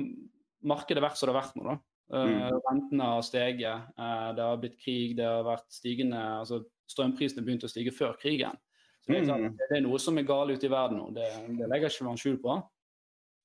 [0.66, 1.79] markedet vært som det har vært nå, da.
[2.12, 7.42] Eh, Rentene har steget, eh, det har blitt krig, det har vært stigende altså Strømprisene
[7.42, 8.55] begynte å stige før krigen.
[9.03, 9.57] Så det er, klart, Mm.
[9.59, 11.09] det er noe som er galt ute i verden nå.
[11.14, 11.27] Det,
[11.59, 12.55] det legger ikke man skjul på.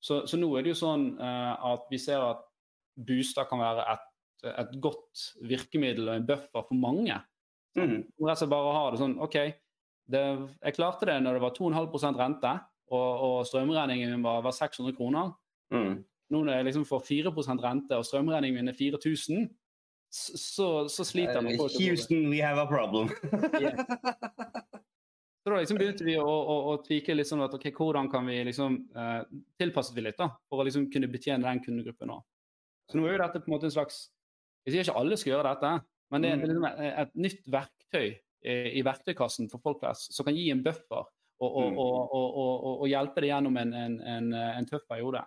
[0.02, 2.44] Så, så nå er det jo sånn eh, at vi ser at
[2.96, 4.06] booster kan være et,
[4.52, 7.18] et godt virkemiddel og en buffer for mange.
[7.74, 7.98] Mm.
[8.22, 9.36] Rett og slett bare ha det sånn OK,
[10.12, 10.22] det,
[10.62, 12.54] jeg klarte det når det var 2,5 rente,
[12.92, 15.34] og, og strømregningen var, var 600 kroner.
[15.74, 16.04] Mm.
[16.32, 19.50] Nå når jeg liksom får 4 rente, og strømregningen min er 4000,
[20.12, 21.56] så, så, sliter man.
[21.56, 21.72] folk.
[21.80, 23.08] Houston, we have a problem.
[25.42, 28.22] Så da liksom begynte vi å, å, å tvike litt sånn at ok, hvordan kan
[28.28, 29.22] vi liksom eh,
[29.58, 32.20] Tilpasset vi litt da, for å liksom kunne betjene den kundegruppen nå.
[32.86, 33.96] Så nå er jo dette på en måte en slags
[34.62, 35.72] Jeg sier ikke alle skal gjøre dette,
[36.14, 40.14] men det er, er liksom et, et nytt verktøy i, i verktøykassen for folk flest
[40.14, 41.10] som kan gi en buffer
[41.42, 41.78] Mm.
[41.78, 45.24] og, og, og, og hjelpe det gjennom en, en, en, en tøff periode.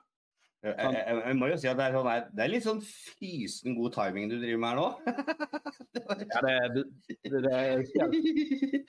[0.66, 3.76] Jeg, jeg, jeg må jo si at det er, sånn, det er litt sånn fysen
[3.78, 4.88] god timing du driver med her nå.
[5.96, 6.86] Ja, det, det,
[7.30, 8.18] det, det er helt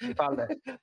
[0.00, 0.48] tilfeldig.
[0.56, 0.78] Det,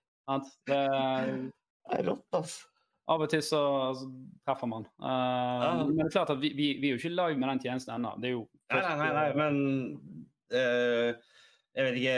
[0.69, 2.69] Det er rått, altså.
[3.11, 3.59] Av og til så,
[3.99, 4.05] så
[4.47, 4.85] treffer man.
[5.03, 7.63] Eh, Men det er klart at vi, vi, vi er jo ikke live med den
[7.65, 8.13] tjenesten ennå.
[8.21, 9.57] Det er jo Nei, nei, nei, nei men
[10.55, 11.09] uh,
[11.75, 12.13] Jeg vet ikke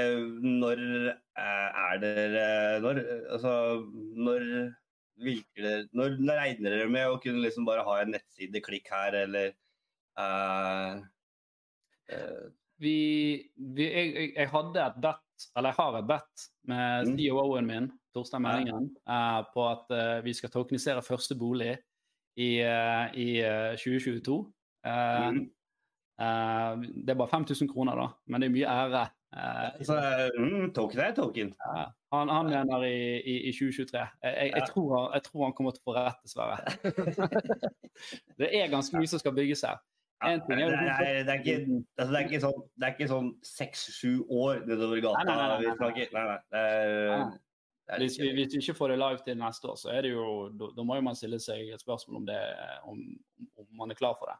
[0.61, 2.45] Når eh, er dere
[2.83, 3.01] Når
[3.33, 3.55] Altså,
[4.27, 4.45] når
[5.21, 9.15] virker det Når regner dere med å kunne liksom bare ha en nettside, klikk her,
[9.25, 9.53] eller
[10.19, 10.99] uh,
[12.11, 12.45] uh.
[12.81, 12.97] vi,
[13.55, 17.17] vi, jeg, jeg, hadde et bet, eller jeg har et bet med Mm.
[17.19, 18.43] COO-en min, Torstein.
[18.43, 19.91] Meldingen, eh, på at
[20.25, 21.75] vi skal tokenisere første bolig
[22.35, 24.39] i, i eh, 2022.
[24.85, 25.43] Eh, mm.
[27.05, 29.05] det er bare 5000 kroner, da, men det er mye ære.
[29.35, 29.95] Uh, Så,
[30.39, 31.49] mm, token er token.
[32.19, 34.03] Han, han mener i, i, i 2023.
[34.23, 36.57] Jeg, jeg, tror han, jeg tror han kommer til å få rett, dessverre.
[38.41, 39.81] det er ganske mye som skal bygges her.
[40.23, 41.55] Ja, det, er det, er ikke,
[41.99, 45.25] altså, det er ikke sånn Det er ikke sånn seks-sju år nedover gata.
[45.27, 46.05] Nei, nei, nei, nei.
[46.15, 46.37] Nei, nei.
[46.55, 47.43] Det
[47.85, 47.99] Nei.
[48.01, 50.25] Hvis vi, hvis vi ikke får det live til neste år, så er det jo,
[50.57, 52.39] da, da må jo man stille seg et spørsmål om, det,
[52.89, 53.01] om,
[53.61, 54.37] om man er klar for det.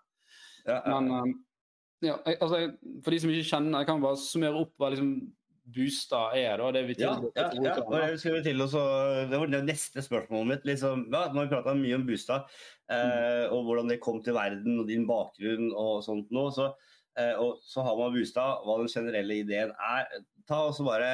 [0.72, 0.96] ja, ja.
[0.96, 1.36] Men um,
[2.04, 2.64] ja, altså,
[3.04, 5.12] for de som ikke kjenner, jeg kan bare summere opp hva liksom
[5.66, 6.58] Bustad er.
[6.62, 7.76] da, det vi Ja, ja, ja.
[7.82, 8.82] Og skulle til også,
[9.32, 10.68] det var det neste spørsmålet mitt.
[10.70, 12.44] Liksom, ja, nå har vi prata mye om Boosta,
[12.92, 16.46] eh, og hvordan det kom til verden og din bakgrunn og sånt nå.
[16.54, 16.70] Så,
[17.18, 20.06] eh, og så har man Boosta, hva den generelle ideen er.
[20.46, 21.10] Ta og så bare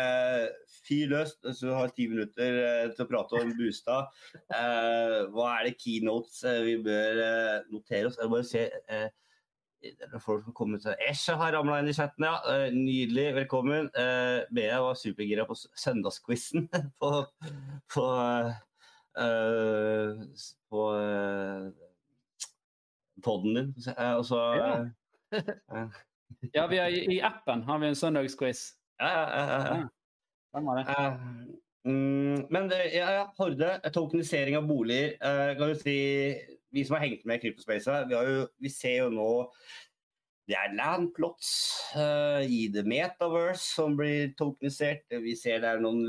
[0.84, 4.04] fyr løs, så du har ti minutter eh, til å prate om Boosta.
[4.52, 8.18] Eh, hva er det keynotes eh, vi bør eh, notere oss?
[8.20, 8.66] Jeg bare se
[10.22, 12.36] folk som kommer til Esha har ramla inn i chatten, ja.
[12.52, 13.90] Eh, Nydelig, velkommen.
[13.98, 16.68] Uh, Bea var supergira på søndagsquizen
[17.02, 17.12] på
[17.94, 18.06] på,
[19.22, 20.22] eh,
[20.72, 21.72] på uh,
[23.26, 23.74] podden din.
[23.98, 24.72] Eh, Og så Ja.
[25.34, 25.88] eh,
[26.56, 28.72] Ja, vi har, i, appen har vi en søndagsquiz.
[29.00, 29.88] ja, ja, ja, ja.
[30.54, 30.78] Ja.
[30.88, 31.18] Eh,
[31.88, 35.14] mm, men ja, ja, Horde, tokenisering av boliger.
[35.22, 35.96] eh, kan du si,
[36.72, 39.32] Vi som har hengt med i Kryptospace, vi, jo, vi ser jo nå
[40.50, 41.50] det er landplots
[41.96, 45.06] uh, i The Metaverse som blir tokenisert.
[45.24, 46.02] Vi ser det er noen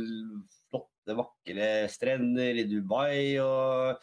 [0.71, 4.01] flotte, vakre strender i Dubai og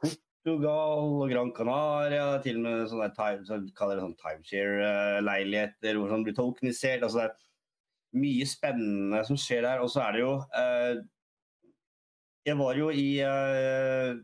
[0.00, 2.38] Portugal og Gran Canaria.
[2.44, 7.04] Til og med sånne time, så kaller det sånn timeshare-leiligheter hvor sånn blir tokenisert.
[7.04, 9.84] altså det er mye spennende som skjer der.
[9.84, 10.94] Og så er det jo uh,
[12.48, 14.16] Jeg var jo i eh,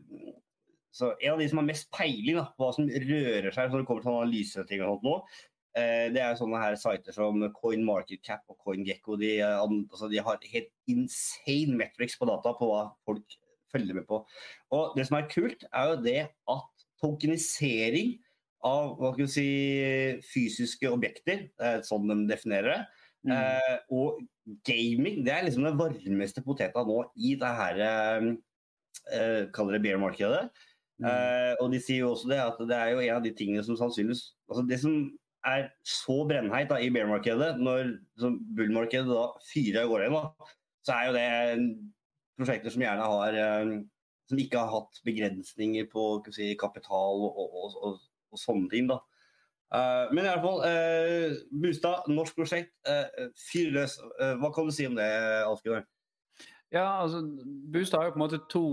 [0.95, 3.83] så En av de som har mest peiling da, på hva som rører seg når
[3.83, 5.15] det kommer til analyseting og sånt nå,
[5.77, 9.19] eh, det er sånne her sider som CoinMarketCap og CoinGecko.
[9.21, 13.37] De, eh, altså, de har helt insane metrics på data på hva folk
[13.69, 14.23] følger med på.
[14.73, 18.17] Og det som er kult, er jo det at tokenisering
[18.65, 19.49] av hva skal vi si,
[20.33, 21.45] fysiske objekter,
[21.85, 22.81] sånn de definerer det,
[23.27, 23.35] Mm.
[23.35, 24.21] Uh, og
[24.63, 28.29] gaming det er liksom den varmeste poteta nå i det her uh,
[29.55, 30.45] Kaller det bear-markedet.
[30.99, 33.63] Uh, og de sier jo også det at det er jo en av de tingene
[33.63, 34.95] som sannsynligvis altså Det som
[35.47, 37.93] er så brennheit i bear-markedet, når
[38.57, 40.23] bull-markedet da fyrer av gårde,
[40.83, 41.29] så er jo det
[42.39, 43.37] prosjekter som gjerne har
[44.27, 46.03] Som ikke har hatt begrensninger på
[46.35, 48.03] si, kapital og, og, og,
[48.35, 48.91] og sånne ting.
[48.91, 48.99] da.
[49.69, 52.71] Uh, men i alle fall, uh, Bustad, norsk prosjekt.
[52.89, 53.99] Uh, Fyr løs.
[54.19, 55.07] Uh, hva kan du si om det,
[55.45, 55.85] Alfgunnar?
[56.69, 57.23] Ja, altså,
[57.73, 58.63] Boost har jo på en måte to,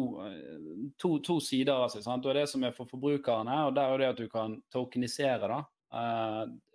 [1.00, 2.04] to, to sider av seg.
[2.04, 2.26] sant?
[2.28, 5.48] Og Det som er for forbrukerne, og der er det at du kan tokenisere.
[5.48, 5.62] da.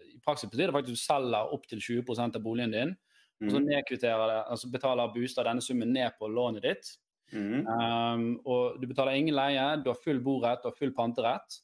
[0.01, 2.97] I praksis betyr det faktisk at du selger opptil 20% av boligen din.
[3.41, 3.47] Mm.
[3.47, 6.91] og så nedkvitterer det, altså betaler Bustad denne summen ned på lånet ditt.
[7.33, 7.65] Mm.
[7.65, 11.61] Um, og Du betaler ingen leie, du har full borett og full panterett.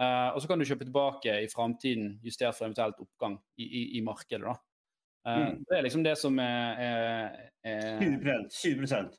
[0.00, 3.82] Uh, og så kan du kjøpe tilbake i framtiden, justert for eventuelt oppgang i, i,
[3.98, 4.42] i markedet.
[4.48, 4.56] da.
[5.26, 5.56] Uh, mm.
[5.68, 7.98] Det er liksom det som er, er, er
[8.48, 9.10] 20 20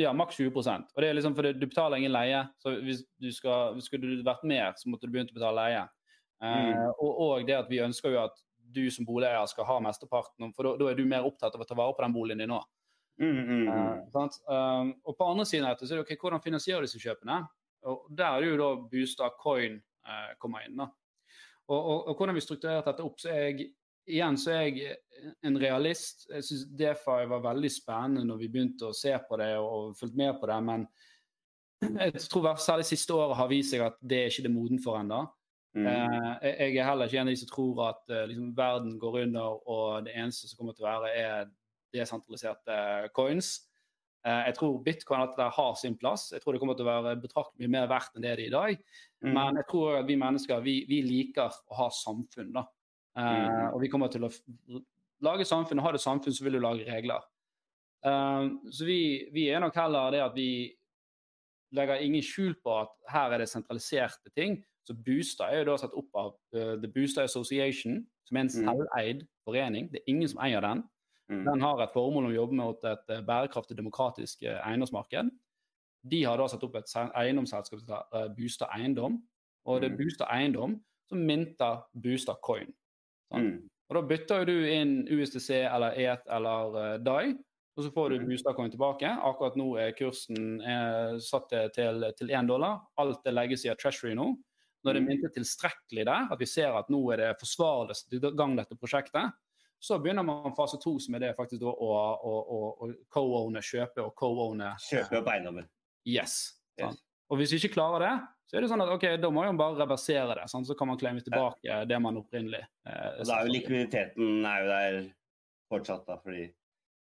[0.00, 2.42] Ja, maks 20% Og det er liksom fordi du betaler ingen leie.
[2.60, 5.82] Så hvis du skal, skulle du vært mer, så måtte du begynt å betale leie.
[6.42, 6.86] Uh, mm.
[6.98, 8.40] og, og, det at vi ønsker jo at
[8.74, 11.76] du som boligeier skal ha mesteparten, for da er du mer opptatt av å ta
[11.78, 12.60] vare på den boligen din nå.
[13.22, 13.68] Mm, mm,
[14.10, 17.44] uh, og på andre siden dette så er det ok, hvordan finansierer disse kjøpene?
[17.84, 20.76] Og Der er det jo da Bustad Coin eh, kommer inn.
[20.76, 20.88] da.
[21.68, 23.68] Og, og, og, hvordan vi strukturerer dette opp, så er jeg
[24.10, 24.96] igjen så er jeg
[25.46, 26.26] en realist.
[26.30, 30.20] Jeg syns DeFi var veldig spennende når vi begynte å se på det og, fulgte
[30.20, 30.86] med på det, men
[32.04, 35.00] jeg tror særlig siste året har vist seg at det er ikke det moden for
[35.00, 35.24] ennå.
[35.74, 35.88] Mm.
[35.90, 39.24] Eh, jeg er heller ikke en av de som tror at eh, liksom, verden går
[39.24, 41.48] under og det eneste som kommer til å være, er
[41.94, 42.76] desentraliserte
[43.16, 43.56] coins.
[44.24, 46.28] Eh, jeg tror bitcoin at det har sin plass.
[46.32, 48.54] Jeg tror det kommer til å være betraktelig mer verdt enn det det er i
[48.54, 48.86] dag.
[49.24, 49.34] Mm.
[49.34, 52.54] Men jeg tror at vi mennesker vi, vi liker å ha samfunn.
[52.54, 52.68] da.
[53.14, 53.70] Uh.
[53.74, 54.30] Og vi kommer til å
[55.24, 57.22] lage samfunn, og har det samfunn, så vil du lage regler.
[58.04, 59.00] Uh, så vi,
[59.32, 60.48] vi, er nok heller det at vi
[61.74, 64.60] legger ingen skjul på at her er det sentraliserte ting.
[64.84, 68.50] Så Bustad er jo da satt opp av uh, The Bustad Association, som er en
[68.50, 68.58] mm.
[68.58, 69.88] selveid forening.
[69.92, 70.84] Det er ingen som eier den.
[71.32, 71.44] Mm.
[71.46, 75.30] Den har et formål om å jobbe mot et bærekraftig demokratisk eiendomsmarked.
[76.04, 79.22] De har da satt opp et eiendomsselskap som heter Bustad Eiendom.
[79.64, 79.96] Og det er.
[79.96, 80.76] Bustad Eiendom
[81.08, 82.68] som minter Bustad Coin.
[83.40, 83.56] Mm.
[83.90, 87.34] Og Da bytter du inn USDC eller ET eller uh, DAI,
[87.74, 88.26] og så får du mm.
[88.30, 89.10] Bustad tilbake.
[89.28, 92.84] Akkurat nå er kursen er satt til, til 1 dollar.
[93.02, 94.30] Alt er legges i Treasury nå.
[94.84, 95.08] Når det er mm.
[95.10, 99.32] myntet tilstrekkelig der, at vi ser at nå er det forsvarlig å gang dette prosjektet,
[99.84, 103.60] så begynner man fase to, som er det faktisk da å, å, å, å co-owne,
[103.64, 104.70] kjøpe og co-owne.
[104.86, 105.66] Kjøpe opp eiendommen.
[106.08, 106.54] Yes.
[106.80, 107.00] yes.
[107.32, 108.14] Og hvis vi ikke klarer det,
[108.50, 110.48] så er det sånn at ok, da må man bare reversere det.
[110.52, 114.60] Sånn, så kan man klemme tilbake det man opprinnelig eh, Da er jo likviditeten er
[114.60, 114.98] jo der
[115.72, 116.44] fortsatt, da, fordi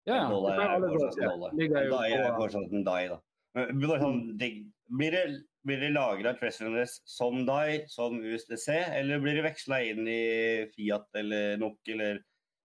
[0.08, 0.24] ja.
[0.32, 1.58] dollar er fortsatt en dollar.
[1.94, 3.20] DAI er fortsatt en DAI, da.
[3.54, 4.54] Men, sånn, det,
[4.98, 5.26] blir det
[5.64, 8.68] blir det lagra Treasuries som DAI, som USDC,
[9.00, 10.24] eller blir det veksla inn i
[10.74, 12.24] Fiat eller NOK eller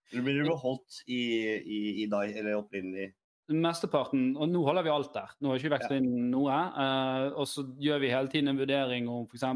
[0.09, 1.23] eller blir det beholdt i,
[1.59, 3.11] i, i dai, eller opprinnelig?
[3.49, 5.31] Mesteparten, og nå holder vi alt der.
[5.41, 6.59] Nå har vi ikke veksla inn noe.
[6.77, 9.47] Uh, og så gjør vi hele tiden en vurdering om f.eks.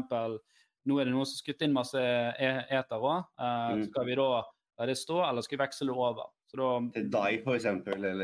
[0.83, 3.29] Nå er det noen som skutt inn masse e eter òg.
[3.37, 3.83] Uh, mm.
[3.91, 6.31] Skal vi da la det stå, eller skal vi veksle over?
[6.49, 7.69] Så da, Til deg, f.eks.?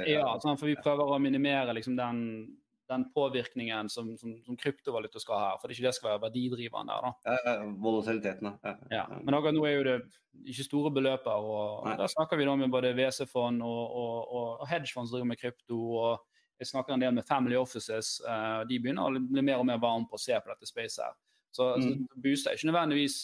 [0.10, 2.23] Ja, sånn, for vi prøver å minimere liksom, den
[2.89, 5.52] den påvirkningen som, som, som, kryptovaluta skal ha.
[5.60, 7.06] For det er ikke det skal være verdidriveren der.
[7.06, 7.36] da.
[7.45, 8.73] Ja, Volatiliteten, ja.
[8.93, 9.04] ja.
[9.21, 9.95] Men akkurat nå er jo det
[10.49, 11.32] ikke store beløper.
[11.32, 15.32] og, og Der snakker vi da med både WC-fond og, og, og hedgefond som driver
[15.34, 15.80] med krypto.
[16.02, 16.25] og
[16.60, 18.17] jeg snakker en del med Family Offices.
[18.28, 21.06] Uh, de begynner å bli mer og mer varme på å se på dette spacet.
[21.06, 21.15] her.
[21.56, 21.86] Så, mm.
[21.86, 23.19] så booster er ikke nødvendigvis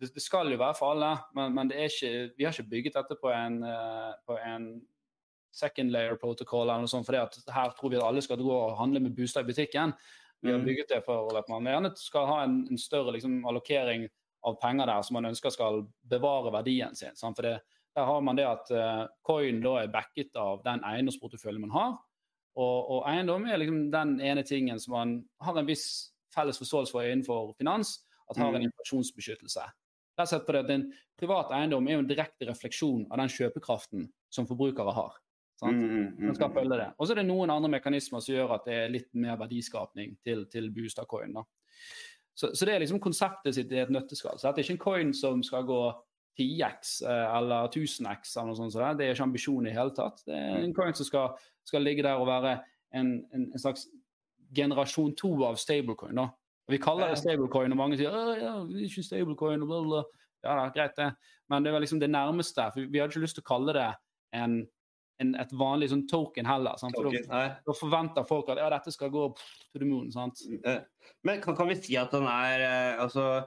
[0.00, 3.16] det, det, skal jo være for alle, men, men ikke, vi har ikke bygget dette
[3.20, 4.66] på en, uh, på en
[5.54, 8.52] second layer protocol eller noe sånt, fordi at her tror vi at alle skal gå
[8.54, 9.94] og handle med booster i butikken.
[10.42, 10.66] Vi har mm.
[10.66, 14.08] bygget det for at man gjerne skal ha en, en større liksom, allokering
[14.44, 17.14] av penger der som man ønsker skal bevare verdien sin.
[17.16, 17.38] Sant?
[17.38, 17.54] For det,
[17.96, 21.94] der har man det at uh, coin da er backet av den eiendomsporteføljen man har.
[22.54, 25.86] Og, og eiendom er liksom den ene tingen som man har en viss
[26.34, 27.96] felles forståelse for innenfor finans,
[28.30, 28.68] at har en Mm.
[28.68, 29.64] inflasjonsbeskyttelse.
[30.14, 33.28] Rett og slett fordi at En privat eiendom er jo en direkte refleksjon av den
[33.28, 35.12] kjøpekraften som forbrukere har.
[35.60, 35.76] Sant?
[35.76, 36.56] Mm, mm, mm, Man skal mm.
[36.58, 36.88] følge det.
[36.98, 40.16] Og så er det noen andre mekanismer som gjør at det er litt mer verdiskapning
[40.26, 41.36] til, til Boostad-coin.
[42.34, 44.40] Så, så det er liksom konseptet sitt i et nøtteskall.
[44.40, 45.80] Så dette er ikke en coin som skal gå
[46.40, 48.74] 10x eh, eller 1000x eller noe sånt.
[48.74, 50.24] så Det er ikke ambisjonen i det hele tatt.
[50.26, 51.36] Det er en coin som skal,
[51.66, 52.56] skal ligge der og være
[52.94, 53.86] en, en, en slags
[54.54, 56.18] generasjon to av stablecoin.
[56.18, 56.28] da.
[56.66, 59.80] Og Vi kaller det stablecoin, og mange sier ja, det er ikke stablecoin og bla,
[59.86, 60.04] bla.
[60.44, 61.10] Ja da, greit det.
[61.48, 62.66] Men det var liksom det nærmeste.
[62.72, 63.90] for Vi hadde ikke lyst til å kalle det
[64.36, 64.58] en,
[65.22, 66.76] en, et vanlig sånn token heller.
[66.80, 66.94] Sant?
[66.96, 70.10] For Token, da, da forventer folk at ja, dette skal gå to the moon.
[70.12, 70.40] sant?
[70.64, 70.80] Eh,
[71.22, 73.44] Men kan, kan vi si at den er eh, altså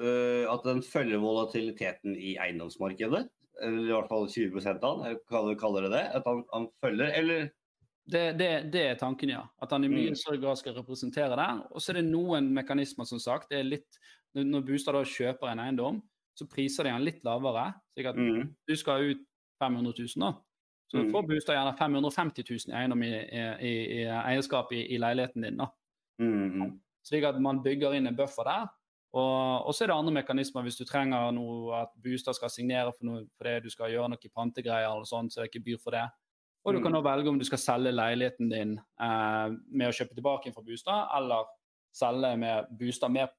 [0.00, 3.26] uh, At den følger volatiliteten i eiendomsmarkedet?
[3.62, 5.04] Eller i hvert fall 20 av den?
[5.06, 6.04] eller Kan du kalle det det?
[6.18, 7.50] At han, han følger, eller?
[8.10, 9.44] Det, det, det er tanken, ja.
[9.62, 10.16] At han i mye Mm.
[10.20, 11.46] større grad skal representere det.
[11.72, 13.48] Og så er det noen mekanismer, som sagt.
[13.50, 14.00] det er litt,
[14.34, 16.02] Når Bustad da kjøper en eiendom,
[16.36, 17.74] så priser de den litt lavere.
[17.94, 18.50] slik at Mm.
[18.68, 19.22] du skal ut
[19.62, 20.32] 500 000, da.
[20.94, 24.98] Så du får boosta gjerne 550 000 i eiendom i, i, i, eierskap i, i
[25.02, 25.58] leiligheten din.
[25.58, 25.66] da.
[26.22, 26.72] Mm, mm.
[27.04, 28.68] Slik at man bygger inn en buffer der.
[29.14, 33.06] Og, så er det andre mekanismer hvis du trenger noe at Bustad skal signere for
[33.06, 36.06] noe fordi du skal gjøre noe pantegreier eller sånt, så er ikke byr for det.
[36.64, 40.16] Og du kan også velge om du skal selge leiligheten din eh, med å kjøpe
[40.16, 41.50] tilbake inn fra Bustad, eller
[41.94, 43.34] selge med Bustad med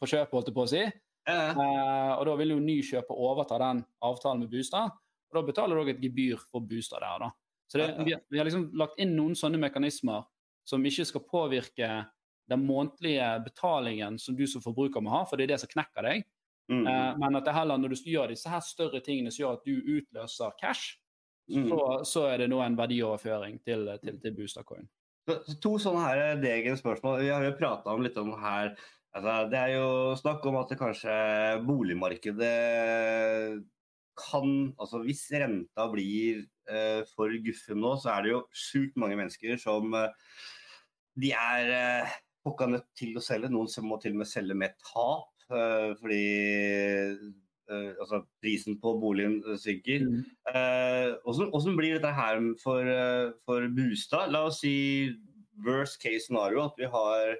[0.00, 0.82] på kjøpet, holdt jeg på å si.
[0.82, 4.90] Eh, Eh, og da vil jo ny kjøper overta den avtalen med Bustad,
[5.32, 7.30] og da betaler du òg et gebyr for booster der, da.
[7.72, 10.26] Så det, vi, har- vi har liksom lagt inn noen sånne mekanismer
[10.68, 11.88] som ikke skal påvirke
[12.50, 16.02] den månedlige betalingen som du som forbruker må ha, for det er det som knekker
[16.04, 16.24] deg.
[16.70, 19.56] mm, Eh, men at det heller når du gjør disse her større tingene som gjør
[19.58, 20.98] at du utløser cash,
[21.50, 21.68] Mm.
[21.68, 24.86] så, så er det nå en verdioverføring til, til, til boostercoin.
[25.60, 27.18] To sånne her degen spørsmål.
[27.20, 28.76] Vi har jo prata om litt om her
[29.12, 31.16] altså, Det er jo snakk om at det kanskje
[31.66, 33.62] boligmarkedet
[34.18, 39.18] kan Altså hvis renta blir eh, for guffen nå, så er det jo sjukt mange
[39.18, 40.10] mennesker som eh,
[41.20, 43.50] De er eh, pokka nødt til å selge.
[43.52, 46.22] Noen som må til og med selge med tap eh, fordi
[47.70, 50.08] eh, altså, prisen på boligen eh, synker.
[50.48, 52.88] Hvordan hvordan blir dette her for,
[53.46, 54.32] for Bustad?
[54.34, 54.74] La oss si
[55.62, 57.36] worst case scenario, at vi har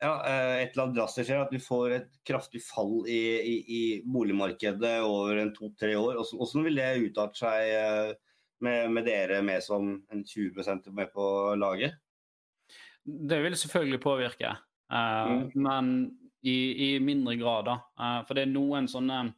[0.00, 3.54] ja, eh, et eller annet drastisk skjer, at vi får et kraftig fall i, i,
[3.78, 6.20] i boligmarkedet over en to-tre år.
[6.32, 8.12] Hvordan, vil det utarte seg eh,
[8.64, 11.26] med, med dere med som en 20% med på
[11.58, 11.98] laget?
[13.08, 14.54] Det vil selvfølgelig påvirke,
[14.92, 15.50] eh, Mm.
[15.54, 17.76] men i, i mindre grad, da.
[18.28, 19.34] For det er noen sånne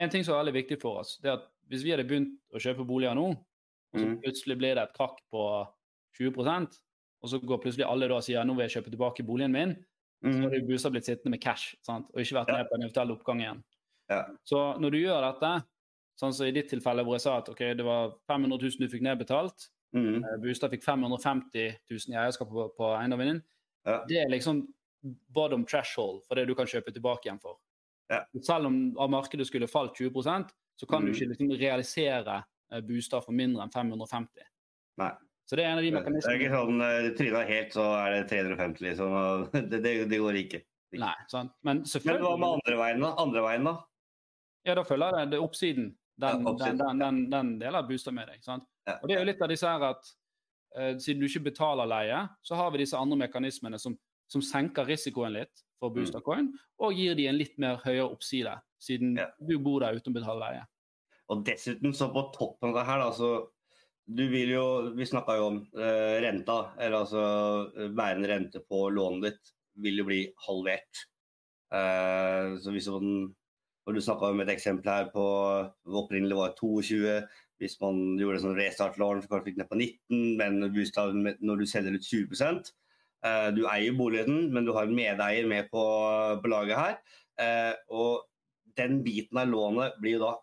[0.00, 2.36] En ting som er veldig viktig for oss, det er at hvis vi hadde begynt
[2.54, 4.20] å kjøpe boliger nå, og så Mm.
[4.22, 5.42] plutselig blir det et krakk på
[6.14, 6.70] 20
[7.22, 9.74] og så går plutselig alle da og sier nå vil jeg kjøpe tilbake boligen min,
[10.22, 10.50] så Mm.
[10.50, 12.06] du jo Bustad blitt sittende med cash sant?
[12.12, 13.62] og ikke vært med på en eventuell oppgang igjen.
[14.10, 14.24] Ja.
[14.44, 15.64] Så når du gjør dette,
[16.20, 18.88] sånn som i ditt tilfelle hvor jeg sa at ok, det var 500 000 du
[18.88, 20.22] fikk nedbetalt, Mm.
[20.22, 23.42] Eh, Bustad fikk 550 000 i eierskap på, på eiendommen din.
[23.86, 24.04] Ja.
[24.06, 24.66] Det er liksom
[25.32, 27.56] bottom threshold for det du kan kjøpe tilbake igjen for.
[28.10, 28.24] Ja.
[28.42, 31.14] Selv om av markedet skulle falt 20% så kan du Mm.
[31.14, 34.42] ikke liksom realisere eh, Bustad for mindre enn 550.
[34.98, 35.12] Nei.
[35.48, 36.38] Så det er en av de Det er mekanismene.
[36.38, 39.14] ikke sånn eh, tryna helt, så er det 350, liksom.
[39.72, 40.60] Det, det, det går ikke.
[41.00, 41.52] Nei, sant?
[41.64, 43.14] Men Men hva med andre veien, da?
[43.24, 43.74] Andre veien, da?
[44.68, 45.88] Ja, da følger det, det er oppsiden.
[46.18, 46.78] Den, Ja, oppsiden.
[46.78, 48.42] den, den, den, den deler booster med deg.
[48.44, 48.64] sant?
[48.88, 48.98] Ja.
[49.02, 50.08] Og det er jo litt av disse her at
[50.76, 53.94] uh, siden du ikke betaler leie, så har vi disse andre mekanismene som,
[54.28, 56.50] som senker risikoen litt for Booster Coin,
[56.82, 59.28] og gir de en litt mer høyere oppside, siden Ja.
[59.38, 60.64] du bor der uten å betale leie.
[61.30, 63.30] Og dessuten, så på toppen av det her, da, så
[64.08, 64.64] du vil jo
[64.96, 67.24] Vi snakka jo om eh, renta, eller altså
[67.76, 71.04] eh, bærende rente på lånet ditt vil jo bli halvert.
[71.74, 73.28] Eh, så hvis man
[73.88, 75.22] og Du snakka om et eksempel her på
[75.96, 77.12] opprinnelig var det 22.
[77.58, 81.96] Hvis man gjorde sånn restartlån, så kanskje fikk ned på 19, men når du selger
[81.96, 82.36] ut 20
[83.24, 85.84] eh, Du eier boligen, men du har en medeier med på,
[86.42, 86.98] på laget her.
[87.40, 88.28] Eh, og
[88.76, 90.34] den biten av lånet blir jo da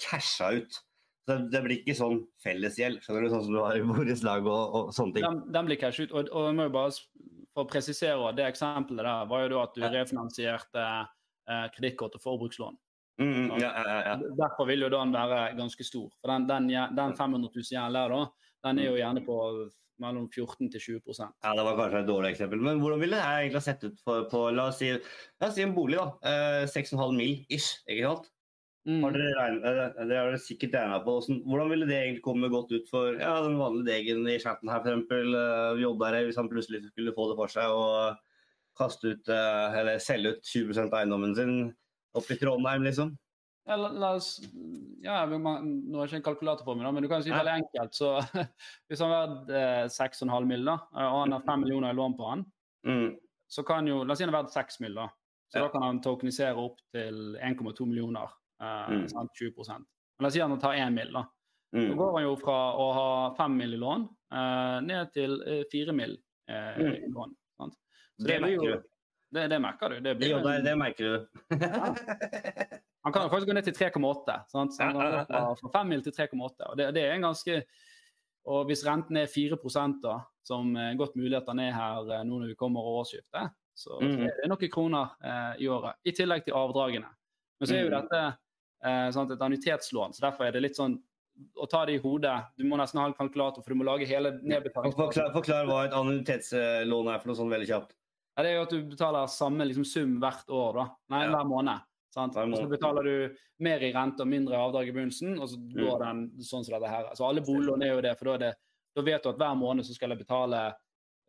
[0.00, 0.80] casha ut.
[1.28, 4.76] Så det, blir ikke sånn fellesgjeld, skjønner du, sånn som du har i borettslag og,
[4.78, 5.26] og sånne ting.
[5.26, 6.14] Den, den blir cash ut.
[6.16, 9.64] Og, og jeg må jo bare for å presisere, det eksempelet der var jo da
[9.66, 12.78] at du refinansierte eh, kredittkort og forbrukslån.
[13.18, 14.14] Mm, mm, ja, ja, ja.
[14.38, 16.06] Derfor vil jo den være ganske stor.
[16.22, 19.38] For den, den, den 500 000 gjeld der, da, den er jo gjerne på
[19.98, 22.60] mellom 14 til 20% ja, det var kanskje et dårlig eksempel.
[22.62, 25.64] Men hvordan ville det egentlig sett ut for, på la oss, si, la oss si
[25.66, 26.30] en bolig, da.
[26.62, 28.28] Eh, 6,5 mil ish, ikke sant?
[28.86, 29.02] Mm.
[29.02, 29.64] Har dere, regnet,
[29.98, 33.34] eh, dere har sikkert regna på hvordan, ville det egentlig komme godt ut for ja,
[33.44, 35.10] den vanlige degen i chatten her, f.eks.
[35.10, 38.16] Uh, jobbere, hvis han plutselig skulle få det for seg og
[38.78, 41.54] kaste ut eh, eller selge ut 20 av eiendommen sin
[42.14, 43.16] opp i Trondheim, liksom?
[43.68, 44.38] Ja, la, la oss,
[45.04, 47.20] ja, vi må- Nå har jeg ikke en kalkulator for meg, da, men du kan
[47.26, 47.92] si veldig enkelt.
[47.98, 48.14] så
[48.88, 52.16] Hvis han har verdt eh, 6,5 mill., da, og han har 5 millioner i lån
[52.16, 52.46] på han,
[52.86, 53.16] Mm.
[53.50, 54.94] så kan jo La oss si han har verdt 6 mill.,
[55.50, 55.66] Så Ja.
[55.66, 58.28] da kan han tokenisere opp til 1,2 millioner.
[58.60, 59.08] Eh, Mm.
[59.08, 59.84] sant, 20 Men
[60.20, 61.22] La oss si han tar 1 mill., da.
[61.72, 61.96] Da Mm.
[61.96, 63.74] går han jo fra å ha 5 mill.
[63.74, 66.16] i lån eh, ned til eh, 4 mill.
[66.48, 66.94] Eh, Mm.
[66.94, 67.34] i lån.
[67.58, 67.74] Sant?
[68.20, 68.82] Så Det blir jo- du.
[69.30, 70.00] Det, det merker du.
[70.00, 71.28] Det blir Jo, det, det merker du.
[73.04, 74.44] Han kan jo faktisk gå ned til 3,8.
[74.48, 74.72] sant?
[74.72, 76.66] Så han Ja, ja, går fra, fra 5 mil til 3,8.
[76.70, 77.62] og det, det er en ganske
[78.48, 82.22] Og hvis renten er 4% da, som er godt mulig at den er her eh,
[82.24, 84.22] nå når vi kommer årsskiftet, så Mhm.
[84.24, 85.94] er det noen kroner eh, i året.
[86.06, 87.08] I tillegg til avdragene.
[87.60, 88.00] Men så er jo Mhm.
[88.08, 88.38] dette
[88.84, 90.98] eh, sant, et annuitetslån, så derfor er det litt sånn
[91.56, 92.34] å ta det i hodet.
[92.58, 94.96] Du må nesten ha en kalkulator, for du må lage hele nedbetalingen.
[94.98, 97.94] Forklar, forklar hva et annuitetslån er for noe sånn veldig kjapt.
[98.36, 100.86] Ja, det er jo at du betaler samme liksom, sum hvert år, da.
[101.10, 101.30] Nei, Ja.
[101.36, 101.80] hver måned.
[102.14, 102.34] Sant?
[102.34, 105.74] Så betaler du mer i rente og mindre avdrag i begynnelsen, og så Mm.
[105.76, 107.04] går den sånn som dette her.
[107.14, 108.54] Så alle boliglån er jo det, for da, det,
[108.96, 110.74] da vet du at hver måned så skal jeg betale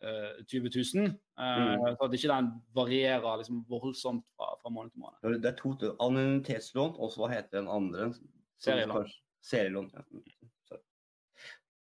[0.01, 1.05] 20 000.
[1.05, 1.95] eh, Mm.
[1.95, 5.41] Så at ikke den varierer liksom voldsomt fra, fra måned til måned.
[5.41, 8.13] Det er to anonymitetslån, og så hva heter den andre?
[8.59, 9.07] Serielån.
[9.43, 9.91] Serielån.
[9.95, 10.03] Ja.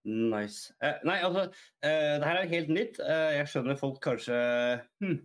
[0.06, 0.74] Nice.
[0.84, 1.47] Eh, nei, altså,
[1.82, 2.99] eh, det her er helt nytt.
[3.01, 4.36] Eh, jeg skjønner folk kanskje
[5.01, 5.16] hm,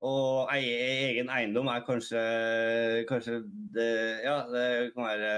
[0.00, 0.12] Å
[0.54, 0.78] eie
[1.10, 2.22] egen eiendom er kanskje
[3.10, 3.42] Kanskje
[3.74, 3.90] det
[4.24, 5.34] Ja, det kan være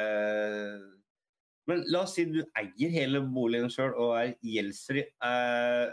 [1.67, 5.03] Men la oss si du eier hele boligen sjøl og er gjeldsfri.
[5.03, 5.91] Eh,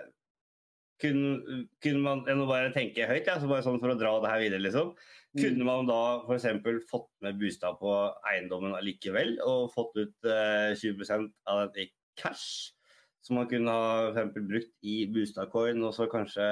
[1.01, 4.11] kunne, kunne man jeg må bare tenke høyt, ja, så bare sånn for å dra
[4.23, 4.91] det her videre, liksom.
[5.37, 6.47] Kunne man da f.eks.
[6.89, 7.93] fått med bostad på
[8.31, 11.89] eiendommen allikevel, og fått ut eh, 20 av den i
[12.19, 12.73] cash?
[13.21, 16.45] Som man kunne ha for eksempel brukt i bostadcoin, og så kanskje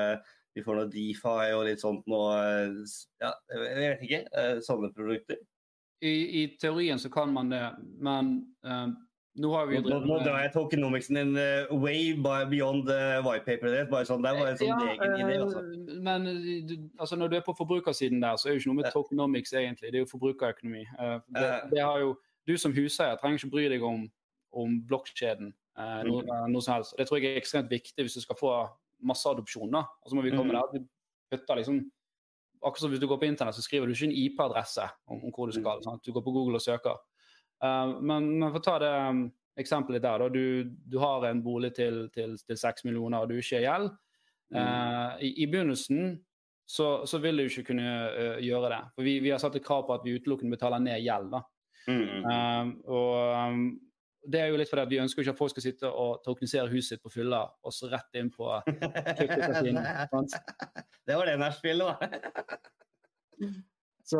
[0.57, 4.21] vi får noe DeFi og litt sånt noe eh, Ja, jeg vet ikke.
[4.31, 5.41] eh, Sånne produkter.
[6.05, 7.63] I, I teorien så kan man det,
[8.05, 8.87] men eh,
[9.37, 13.19] nå har vi jo nå, nå drar jeg tokenomicsen din eh, way by, beyond uh,
[13.25, 13.89] whitepaperet ditt.
[13.91, 15.35] Bare sånn, det var en sånn Ja, egen idé.
[15.43, 15.61] Altså.
[15.61, 16.25] eh, Men
[16.67, 18.91] du, altså når du er på forbrukersiden der, så er det jo ikke noe med
[18.95, 19.91] tokenomics egentlig.
[19.91, 20.83] Det er jo forbrukerøkonomi.
[20.99, 22.15] Eh, det, det har jo,
[22.47, 24.07] du som huseier trenger ikke bry deg om,
[24.53, 26.31] om blokkjeden eh, noe, Mm.
[26.33, 26.95] eh, noe som helst.
[26.97, 28.53] Det tror jeg er ekstremt viktig hvis du skal få
[29.03, 29.69] masseadopsjon.
[29.69, 29.85] adopsjoner.
[30.03, 30.57] Og så må vi komme Mm.
[30.57, 30.85] der vi
[31.31, 31.85] putter liksom
[32.57, 35.31] Akkurat som hvis du går på internett, så skriver du ikke en IP-adresse om, om
[35.31, 35.77] hvor du skal.
[35.77, 35.83] Mm.
[35.83, 36.01] Sant?
[36.03, 36.97] Du går på Google og søker.
[37.63, 39.23] Eh, men, men for å ta det um,
[39.57, 40.29] eksempelet der, da.
[40.29, 43.91] Du, du har en bolig til, til, til 6 millioner, og du ikke har gjeld.
[44.53, 44.57] Mm.
[44.61, 46.15] Eh, i, I begynnelsen
[46.67, 48.81] så, så vil du ikke kunne uh, gjøre det.
[48.95, 51.31] For vi, vi har satt et krav på at vi utelukkende betaler ned gjeld.
[51.33, 51.41] da.
[51.87, 52.25] Mm.
[52.27, 53.79] Um, og um,
[54.27, 56.67] det er jo litt fordi at vi ønsker ikke at folk skal sitte og tokenisere
[56.71, 58.49] huset sitt på fylla, og så rett inn på
[61.07, 61.95] det var det nachspielet, da.
[64.07, 64.19] Så,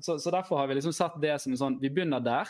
[0.00, 2.46] så, så derfor har vi liksom satt det som en sånn Vi begynner der.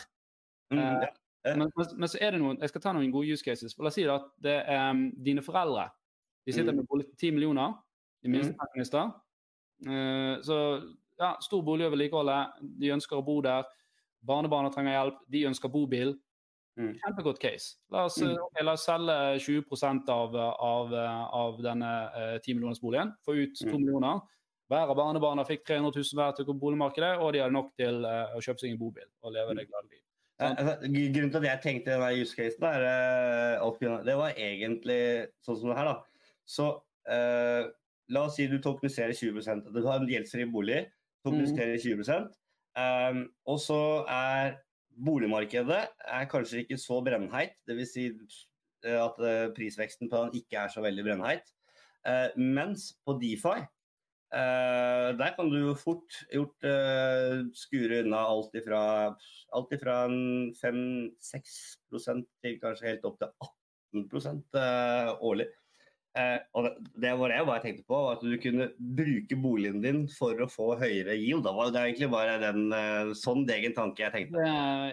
[0.75, 1.09] Mm, Eh, ja.
[1.45, 1.57] Eh.
[1.57, 3.75] Men, men, så er det noen Jeg skal ta noen gode use cases.
[3.75, 5.91] For La oss si at det er um, dine foreldre.
[6.47, 6.87] De sitter Mm.
[6.91, 7.75] med 10 millioner.
[8.23, 9.13] De minste pensjonister.
[9.87, 10.59] Eh, så
[11.19, 12.39] ja, stor bolig å vedlikeholde.
[12.81, 13.65] De ønsker å bo der.
[14.25, 15.19] Barnebarna trenger hjelp.
[15.31, 16.15] De ønsker bobil.
[16.77, 16.95] Mm.
[16.99, 17.77] Kjempegodt case.
[17.91, 18.37] La oss, Mm.
[18.43, 23.13] ok, la oss selge 20% av, av, av denne eh, 10 millioners boligen.
[23.25, 23.81] Få ut 2 Mm.
[23.85, 24.21] millioner.
[24.71, 28.35] Hver av barnebarna fikk 300 000 hver til boligmarkedet, og de hadde nok til eh,
[28.35, 30.01] å kjøpe seg en bobil og leve det glade liv.
[30.51, 35.01] Altså, Grunnen til at jeg tenkte den use casen, der, eh, det var egentlig
[35.45, 35.91] sånn som det her.
[35.91, 36.29] da.
[36.45, 36.69] Så
[37.11, 37.71] eh,
[38.13, 40.85] la oss si du tokeniserer 20% Du har en gjeldsfri bolig,
[41.25, 42.05] tokeniserer 20
[42.77, 43.81] um, Og så
[44.11, 44.59] er
[44.95, 47.57] boligmarkedet er kanskje ikke så brennheit.
[47.69, 47.93] Dvs.
[47.95, 51.55] Si eh, at eh, prisveksten på den ikke er så veldig brennheit.
[52.05, 53.63] Uh, mens på Defi
[54.35, 58.81] Eh, der kan du jo fort gjort uh, skure unna alt ifra,
[59.55, 59.99] alt ifra
[60.59, 61.53] 5-6
[62.43, 63.31] til kanskje helt opp til
[64.03, 65.47] 18 uh, årlig.
[66.15, 66.73] Uh, og det,
[67.03, 68.69] det var det jeg bare tenkte på, at du kunne
[68.99, 71.43] bruke boligen din for å få høyere yield.
[71.47, 74.45] Da var det egentlig bare den eh, sånn egen tanke jeg tenkte.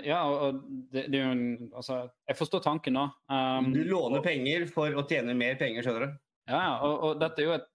[0.06, 0.64] Ja, og
[0.94, 1.46] det, det er jo en
[1.78, 3.06] Altså, jeg forstår tanken, da.
[3.30, 6.18] Um, Du låner penger for å tjene mer penger, skjønner du.
[6.50, 7.71] Ja, ja, og, og dette er jo et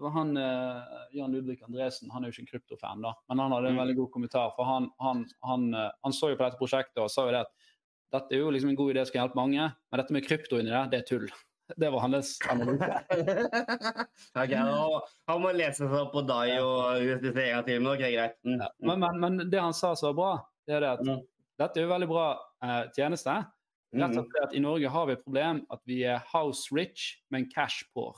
[0.00, 3.38] det var han, eh, Jan Ludvig Andresen han er jo ikke en kryptofan, da, men
[3.44, 3.80] han hadde en Mm.
[3.84, 4.54] veldig god kommentar.
[4.56, 7.42] for Han, han, han, eh, han så jo på dette prosjektet og sa jo det
[7.44, 7.52] at
[8.12, 9.60] dette er jo liksom en god idé, som kan hjelpe mange,
[9.92, 11.28] men dette med krypto inni det, det er tull.
[11.78, 13.04] Det var hans analyse.
[14.34, 18.34] Ok, nå- Han må lese seg opp på deg og gang til, men ok, greit.
[18.44, 18.58] Mm.
[18.58, 20.32] Ja, men, men, men det han sa som var bra,
[20.66, 21.20] det er det at Mm.
[21.60, 22.26] dette er jo veldig bra
[22.62, 23.36] eh, tjeneste.
[23.94, 24.26] Rett og Mhm.
[24.30, 27.84] slett at I Norge har vi et problem at vi er house rich, men cash
[27.94, 28.16] poor.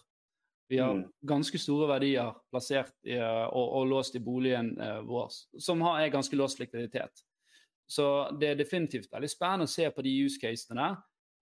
[0.73, 1.09] Vi har Mm.
[1.29, 5.29] ganske store verdier plassert i, eh, og, og låst i boligen eh, vår,
[5.61, 7.21] som har er ganske låst likviditet.
[7.85, 8.07] Så
[8.41, 10.87] det er definitivt veldig spennende å se på de use casene,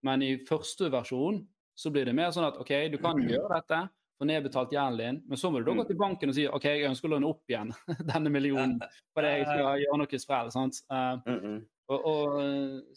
[0.03, 1.45] men i første versjon
[1.79, 3.79] så blir det mer sånn at OK, du kan gjøre dette,
[4.19, 6.67] få nedbetalt gjelden din, men så må du da gå til banken og si OK,
[6.67, 7.71] jeg ønsker å låne opp igjen
[8.11, 8.81] denne millionen
[9.15, 10.51] fordi jeg skal gjøre noe sprell.
[10.51, 10.83] sant?
[10.91, 11.55] Mhm.
[11.87, 12.35] og, og,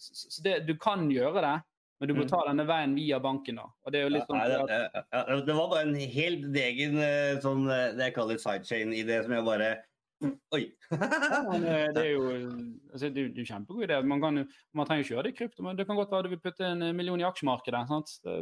[0.02, 1.54] så det, du kan gjøre det,
[2.04, 2.30] men du må Mm.
[2.34, 3.56] ta denne veien via banken.
[3.56, 3.64] da.
[3.86, 6.58] Og det er jo litt sånn at, det, ja, ja, det var bare en helt
[6.60, 9.70] egen eh, sånn eh, det jeg kaller sidechain-idé, som jeg bare
[10.56, 10.62] Oi!
[10.92, 12.28] Men, eh, det er jo
[12.92, 14.02] altså, det er jo det kjempegod idé.
[14.08, 14.42] Man, kan,
[14.74, 16.64] man trenger ikke gjøre det i krypto, men det kan godt være du vil putte
[16.68, 17.82] en million i aksjemarkedet.
[17.90, 18.14] sant?
[18.24, 18.36] Det,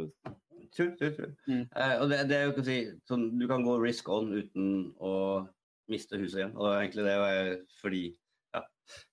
[0.76, 1.10] true, true.
[1.16, 1.32] tull.
[1.48, 1.64] Mm.
[1.74, 2.78] Uh, og det, det er jo ikke å si
[3.10, 4.68] sånn, Du kan gå risk on uten
[5.02, 5.14] å
[5.90, 6.54] miste huset igjen.
[6.54, 8.02] Og egentlig det jeg, fordi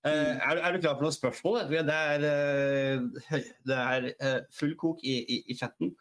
[0.06, 1.60] Eh, er, er du klar for noen spørsmål?
[1.70, 5.94] Det er, eh, det er eh, full kok i, i, i chatten.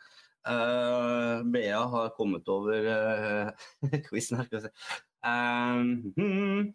[0.49, 3.49] Uh, Bea har kommet over uh,
[4.07, 4.47] quizen her.
[4.47, 4.71] Skal vi se.
[5.19, 6.69] Um, hmm,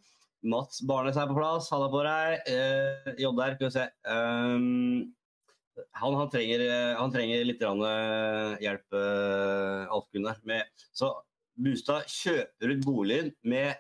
[0.53, 1.71] Mats Barnes er på plass.
[1.73, 2.45] Halla på deg.
[2.45, 3.87] Uh, JR, skal vi se.
[4.05, 5.15] Um,
[5.97, 6.67] han, han, trenger,
[7.01, 10.39] han trenger litt hjelp, uh, Alf Gunnar.
[10.47, 11.17] Med, så
[11.55, 13.79] Bustad kjøper ut boligen med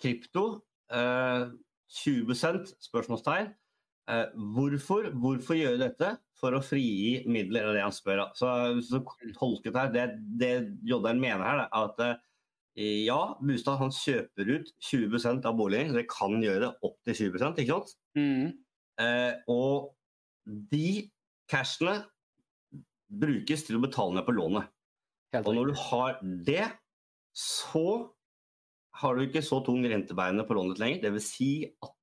[0.00, 0.62] krypto.
[0.90, 1.48] eh,
[1.88, 2.34] 20
[2.84, 3.50] spørsmålstegn.
[4.08, 4.24] Eh,
[4.54, 5.10] hvorfor?
[5.20, 6.14] Hvorfor gjøre dette?
[6.38, 8.24] For å frigi midler, er det han spør.
[8.26, 8.32] om.
[8.38, 8.48] Så,
[8.86, 9.02] så
[9.36, 10.06] tolket her, Det,
[10.40, 10.52] det
[10.88, 15.96] Jodderen mener her, er at eh, ja, Bustad han kjøper ut 20% av boligen.
[15.96, 17.94] Det kan gjøre det opp til 20% ikke sant?
[18.18, 18.48] mm,
[18.98, 19.94] Eh, og
[20.72, 21.06] de
[21.50, 22.00] cashene
[23.08, 24.66] brukes til å betale ned på lånet.
[25.38, 26.64] Og når du har det,
[27.36, 28.10] så
[28.98, 31.04] har du ikke så tung rentebeine på lånet lenger.
[31.08, 31.26] Dvs.
[31.36, 31.50] si
[31.84, 31.94] at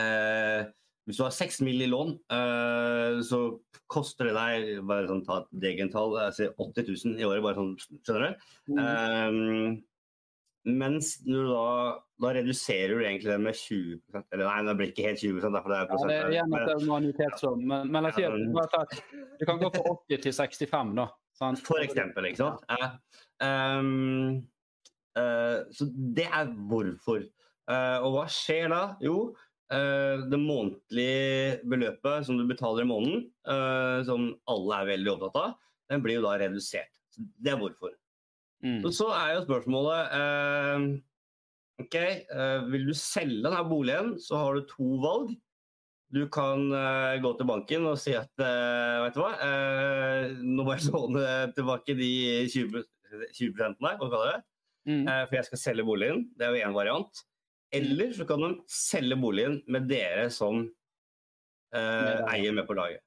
[0.00, 0.68] eh,
[1.08, 1.80] hvis du har 6 mill.
[1.82, 3.38] i lån, eh, så
[3.90, 7.42] koster det deg bare sånn, ta et degentall, altså 80 000 i året.
[7.46, 7.72] bare sånn,
[8.06, 8.50] Skjønner du?
[8.74, 8.82] Mm.
[8.84, 9.78] Eh,
[10.76, 11.62] mens du da,
[12.20, 15.72] da reduserer du egentlig det med 20 Eller nei, det blir ikke helt 20 derfor
[15.72, 16.10] det er Ja, prosent.
[16.12, 18.84] det er igjen at det er manuitetslån, men, men jeg sier at Ja,
[19.40, 21.06] du kan gå fra 80 til 65, da.
[21.40, 21.62] sant?
[21.64, 22.66] For eksempel, ikke sant?
[22.68, 22.90] Ja.
[23.40, 23.82] eh,
[25.16, 25.86] så
[26.16, 27.24] det er hvorfor.
[27.70, 28.82] Eh, og hva skjer da?
[29.04, 29.30] Jo,
[29.72, 35.38] eh, det månedlige beløpet som du betaler i måneden, eh, som alle er veldig opptatt
[35.42, 35.58] av,
[35.90, 36.90] den blir jo da redusert.
[37.14, 37.94] Så det er hvorfor.
[38.64, 38.82] Mm.
[38.84, 40.88] Og så er jo spørsmålet eh,
[41.80, 45.32] OK, eh, vil du selge denne boligen, så har du to valg.
[46.10, 50.74] Du kan eh, gå til banken og si at vet du hva, eh, nå må
[50.74, 52.12] jeg låne tilbake de
[52.50, 52.82] 20,
[53.38, 54.40] 20 der, hva kaller det?
[54.88, 55.04] Mm.
[55.04, 56.24] Eh, for jeg skal selge boligen.
[56.36, 57.22] Det er jo én variant.
[57.72, 63.04] Eller så kan de selge boligen med dere som eh, Med eier med på laget.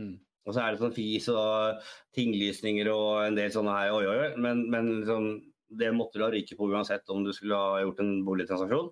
[0.00, 0.18] Mm.
[0.48, 1.84] Og så er det sånn fis og
[2.16, 4.30] tinglysninger og en del sånne her oi, oi, oi.
[4.40, 5.30] Men, men liksom,
[5.78, 8.90] det måtte du ha ryke på uansett om du skulle ha gjort en boligtransaksjon.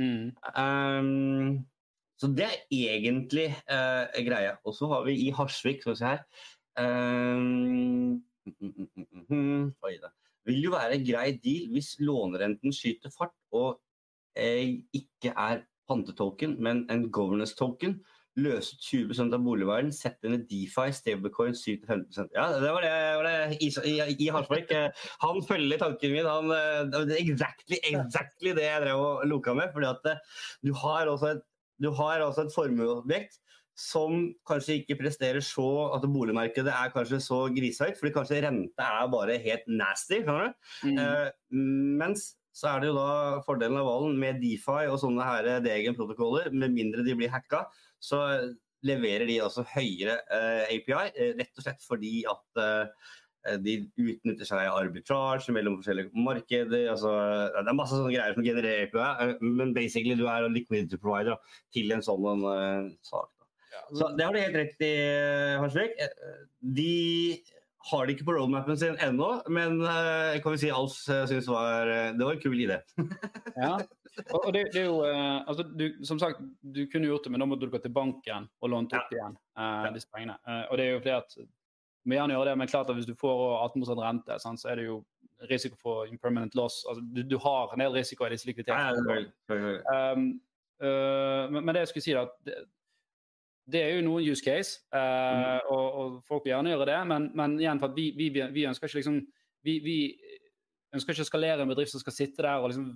[0.00, 0.32] Mm.
[0.58, 1.64] Um,
[2.20, 4.56] så det er egentlig uh, greia.
[4.64, 6.22] Og så har vi i Harsvik, skal vi se her
[6.80, 8.88] ehm, mm,
[9.28, 9.72] mm,
[10.48, 13.78] Vil jo være en grei deal hvis lånerenten skyter fart og
[14.36, 17.98] eh, ikke er pantetolken, men en governance token.
[18.34, 22.90] Løse 20 av boligverden, sette inn DeFi, stablecoin 7-15 Ja, det var det,
[23.20, 23.92] var det i, i,
[24.26, 24.72] i Harsvik.
[24.74, 26.26] Eh, Han følger tanken min.
[26.26, 29.70] Han, eh, det er exactly, exactly det jeg drev og loka med.
[29.72, 31.44] fordi at eh, du har også et,
[31.78, 33.38] du har også et formueobjekt
[33.74, 35.66] som kanskje ikke presterer så
[35.96, 40.20] At boligmarkedet er kanskje så grisehøyt, fordi kanskje rente er bare helt nasty.
[40.22, 40.98] Mm.
[40.98, 41.30] Eh,
[41.98, 46.52] mens så er det jo da fordelen av Valen med DeFi og sånne her DGN-protokoller,
[46.54, 47.64] med mindre de blir hacka,
[47.98, 48.20] så
[48.86, 53.12] leverer de også høyere eh, API, eh, rett og slett fordi at eh,
[53.60, 56.86] de utnytter seg av arbitrage mellom forskjellige markeder.
[56.92, 57.12] Altså,
[57.58, 61.34] det er masse sånne greier som genererer API, eh, men basically du er liquidity provider
[61.34, 63.33] da, til en sånn eh, sak.
[63.94, 64.94] Så det har du helt rett i,
[65.60, 65.98] Harsvik.
[66.00, 66.94] Eh, De
[67.90, 71.50] har det ikke på roadmapen sin ennå, men jeg kan vi si Alf uh, syns
[71.50, 72.80] var, eh, det var en kul idé.
[73.54, 73.76] Ja.
[74.30, 77.32] Og, og det, det er jo eh, altså, du, Som sagt, du kunne gjort det,
[77.34, 80.36] men da måtte du gå til banken og lånt opp igjen eh, disse pengene.
[80.46, 82.98] Uh, og det er jo fordi at Du må gjerne gjøre det, men klart at
[82.98, 85.00] hvis du får 18 rente, sant, så er det jo
[85.50, 86.82] risiko for impermanent loss.
[86.88, 89.24] Altså, du, du har en del risiko i disse likviditetene.
[89.50, 90.26] Um,
[90.84, 92.26] uh, men, men det jeg skulle si, da
[93.66, 96.98] det, det er jo noen use case, øh, og, og folk vil gjerne gjøre det.
[97.10, 99.20] Men, men igjen, for vi, vi, vi ønsker ikke liksom
[99.64, 99.96] vi, vi
[100.94, 102.92] ønsker ikke å skalere en bedrift som skal sitte der og liksom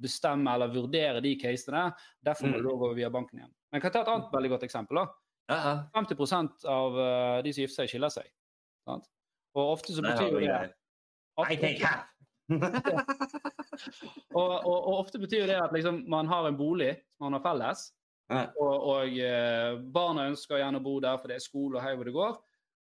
[0.00, 1.90] bestemme eller vurdere de casene.
[2.24, 2.68] Derfor må Mm.
[2.68, 3.52] da gå via banken igjen.
[3.70, 4.96] Men jeg kan ta et annet veldig godt eksempel.
[4.96, 5.06] da.
[5.50, 5.88] Ja.
[5.94, 8.28] 50 av uh, de som gifter seg, skiller seg.
[8.86, 9.08] Sant?
[9.54, 10.72] Og ofte så betyr jo det.
[11.40, 12.06] I take half.
[14.34, 17.90] og, og, og ofte betyr det at liksom, man har en bolig man har felles.
[18.30, 21.96] Og, og eh, barna ønsker gjerne å bo der, for det er skole og hei
[21.98, 22.38] hvor det går.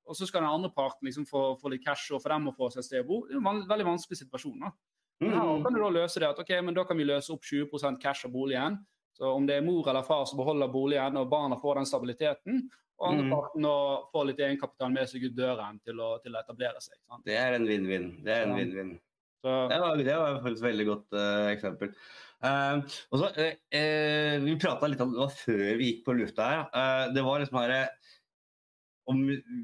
[0.09, 2.55] Og så skal den andre parten liksom få, få litt cash og for dem å
[2.57, 3.19] få seg et sted å bo.
[3.29, 4.59] Det er en veldig vanskelig situasjon.
[4.65, 4.71] da.
[5.19, 5.33] Mm.
[5.35, 5.63] Mm.
[5.65, 8.25] kan du da løse det at ok, men da kan vi løse opp 20% cash
[8.25, 8.77] av boligen.
[9.17, 12.61] Så om det er mor eller far som beholder boligen, og barna får den stabiliteten,
[12.99, 13.33] og andre Mm.
[13.33, 13.67] parten
[14.13, 16.95] får litt egenkapital med seg ut døren til å, til å etablere seg.
[17.07, 17.25] Sant?
[17.25, 18.23] Det er en vinn-vinn.
[18.23, 18.55] Det er en Ja.
[18.63, 18.99] vinn-vinn.
[19.39, 21.93] Så, Det var, det var faktisk et veldig godt uh, eksempel.
[22.39, 22.79] Uh,
[23.11, 26.47] også, uh, eh, eh, Vi prata litt om det var før vi gikk på lufta
[26.51, 26.61] her.
[26.71, 27.75] Eh, det var liksom her
[29.09, 29.23] om,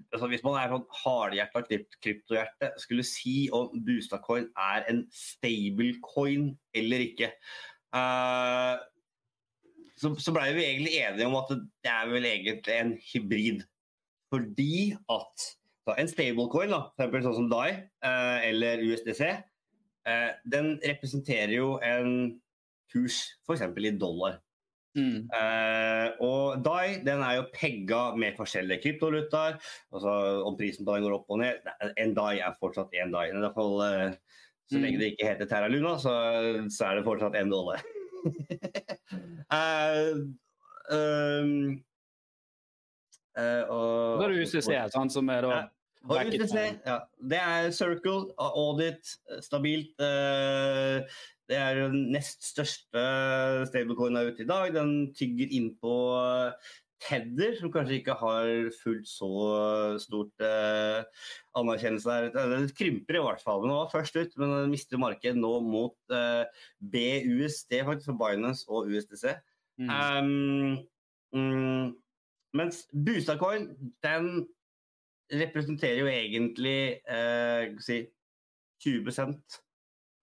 [0.09, 1.61] altså Hvis man er sånn hardhjerta
[2.01, 7.29] kryptohjerte, skulle si om Bustadcoin er en stablecoin eller ikke.
[7.95, 8.73] Eh,
[9.95, 13.61] så, så blei vi egentlig enige om at det er vel egentlig en hybrid.
[14.33, 15.45] Fordi at
[15.93, 19.43] en stablecoin, da, for eksempel sånn som DAI eh, eller USDC, eh,
[20.45, 22.41] den representerer jo en
[22.93, 23.61] kurs f.eks.
[23.61, 24.39] i dollar.
[24.95, 29.57] mm, Eh, og DAI den er jo pegga med forskjellige kryptovalutaer.
[29.91, 30.13] Altså,
[30.47, 33.27] om prisen på den går opp og ned En DAI er fortsatt én DAI.
[33.33, 34.15] I hvert fall, eh,
[34.71, 34.81] så Mm.
[34.81, 36.13] lenge det ikke heter Terra Luna, så,
[36.69, 37.81] så er det fortsatt én dollar.
[39.53, 40.15] Eh,
[40.89, 41.51] um,
[43.37, 45.51] eh, og, da er det UCC, sant, som er da.
[45.51, 45.74] Og
[46.05, 49.93] UTC, ja, det er Circle, Audit, stabilt.
[49.99, 51.01] eh,
[51.47, 53.01] Det er den nest største
[53.69, 54.71] stablecoina ute i dag.
[54.73, 55.93] Den tygger inn på
[57.05, 58.47] Tedder, som kanskje ikke har
[58.79, 59.29] fullt så
[60.01, 61.03] stort eh,
[61.59, 62.49] anerkjennelse der.
[62.49, 63.61] Det krymper i hvert fall.
[63.61, 66.45] Den var først ut, men den mister marked nå mot eh,
[66.81, 69.35] BUSD, faktisk, for Binance og USDC.
[69.77, 69.91] Mm.
[69.91, 70.77] Um,
[71.35, 71.95] um,
[72.55, 73.69] mens Boostadcoin,
[74.01, 74.47] den
[75.31, 78.01] representerer jo egentlig eh, si,
[78.85, 79.11] 20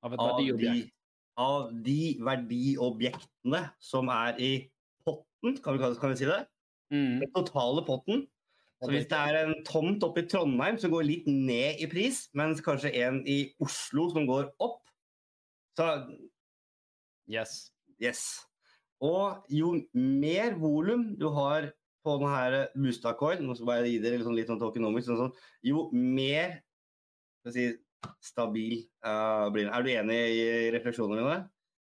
[0.03, 0.90] av av de,
[1.38, 4.53] av de verdiobjektene som er i
[5.07, 6.42] potten, kan vi, kan vi si det?
[6.92, 7.22] Mm.
[7.22, 8.26] Den totale potten.
[8.82, 12.24] Så hvis det er en tomt oppe i Trondheim som går litt ned i pris,
[12.34, 14.80] mens kanskje en i Oslo som går opp,
[15.78, 15.94] så
[17.30, 17.70] Yes.
[18.03, 18.42] Yes.
[19.03, 21.70] Og jo mer volum du har
[22.03, 25.20] på denne Mustacoin, nå skal jeg bare gi dere litt sånn, litt sånn tokenomics, sånn,
[25.24, 26.59] sånn, jo mer
[27.55, 27.68] si,
[28.22, 29.72] stabil uh, blir den.
[29.74, 31.40] Er du enig i refleksjonene mine?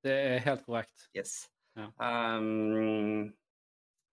[0.04, 1.08] Det er helt korrekt.
[1.16, 1.46] Yes.
[1.80, 1.88] Ja.
[1.98, 3.32] Um,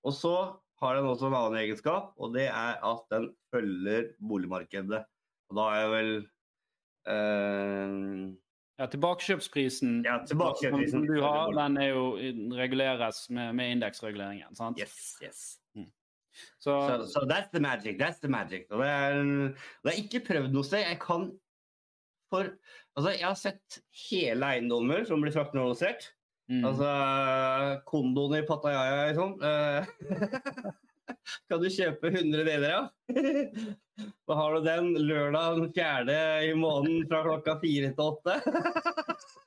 [0.06, 0.34] og så
[0.80, 5.02] har den også en annen egenskap, og det er at den følger boligmarkedet.
[5.50, 6.12] Og da er jeg vel
[7.10, 8.30] uh,
[8.80, 10.94] Ja, tilbakekjøpsprisen Ja, tilbakekjøpsprisen.
[10.94, 12.04] som du har, den er jo
[12.56, 14.54] reguleres med, med indeksreguleringen.
[14.56, 14.80] sant?
[14.80, 15.42] Yes, yes.
[16.60, 17.98] Så, so, so, that's the magic.
[17.98, 18.66] That's the magic.
[18.70, 19.22] Og det er,
[19.84, 20.84] det er ikke prøvd noe sted.
[20.86, 21.30] Jeg kan
[22.30, 22.52] for
[22.96, 23.76] Altså, jeg har sett
[24.10, 26.10] hele eiendommer som blir fraktionalisert.
[26.50, 26.64] mm.
[26.66, 26.88] Altså
[27.88, 29.36] kondoen i Pattaya og sånn.
[29.46, 29.86] eh,
[31.48, 32.90] kan du kjøpe 100 deler av?
[34.00, 36.14] Da har du den lørdag den fjerde
[36.48, 38.36] i måneden fra klokka fire til åtte.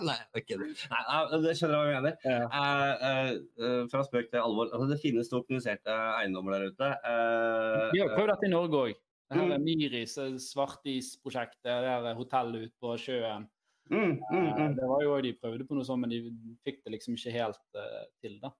[0.08, 0.50] Nei, ok.
[0.60, 2.16] Nei, nei, det skjønner jeg hva jeg mener.
[2.24, 2.48] ja.
[2.48, 4.70] Uh, uh, eh, fra spøk til alvor.
[4.72, 6.90] Altså, det finnes dokumenterte eiendommer der ute.
[7.12, 8.98] Eh, Vi har prøvd dette i Norge òg.
[9.30, 9.52] Her Mm.
[9.54, 13.46] er Myris, eh, svartisprosjektet, det er hotellet ute på sjøen.
[13.90, 14.74] mm, mm, Eh, mm.
[14.76, 16.18] Det var jo De prøvde på noe sånt, men de
[16.66, 18.38] fikk det liksom ikke helt uh, til.
[18.42, 18.50] da.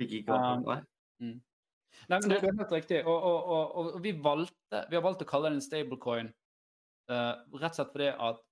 [0.00, 0.82] Fikk ikke opp, nei.
[2.08, 3.00] Nei, men det, det er helt riktig.
[3.06, 6.28] Og, og, og, og vi, valgte, vi har valgt å kalle det en stablecoin
[7.10, 8.42] uh, rett og slett fordi at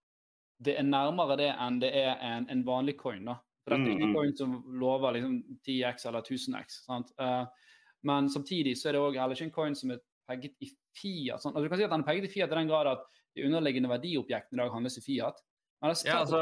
[0.63, 3.25] det er nærmere det enn det er en, en vanlig coin.
[3.25, 3.35] da.
[3.67, 6.81] For dette er Mm, ikke en coin som lover liksom 10x eller 1000x.
[6.87, 7.13] sant?
[7.19, 7.45] Eh,
[8.05, 9.99] men samtidig så er det også heller ikke en coin som er
[10.29, 11.43] pegget i fiat.
[11.43, 11.53] Sånn.
[11.55, 13.03] Altså, du kan si at den er pegget i fiat i den grad at
[13.37, 15.43] de underliggende verdiobjektene i dag handles i fiat.
[16.07, 16.39] Ja, altså.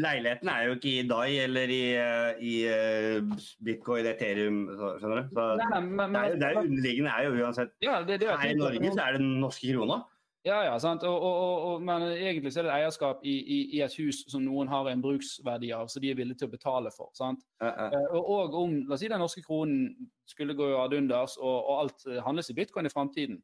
[0.00, 3.20] Leiligheten er jo ikke i DAI eller i, eh, i eh,
[3.62, 5.34] bitcoin, Ethereum, så- skjønner du?
[5.36, 8.28] Så Nei, nei, men, det er, det er underliggende er jo uansett ja, det, det
[8.30, 10.00] er Her i Norge så er det den norske krona.
[10.42, 11.02] Ja, ja, sant.
[11.04, 14.22] Og, og, og, men egentlig så er det et eierskap i, i, i et hus
[14.32, 17.10] som noen har en bruksverdi av, så de er villige til å betale for.
[17.14, 17.44] sant?
[17.62, 18.16] Uh -uh.
[18.16, 22.22] Og, om la oss si den norske kronen skulle gå ad unders, og, alt eh,
[22.24, 23.42] handles i bitcoin i framtiden.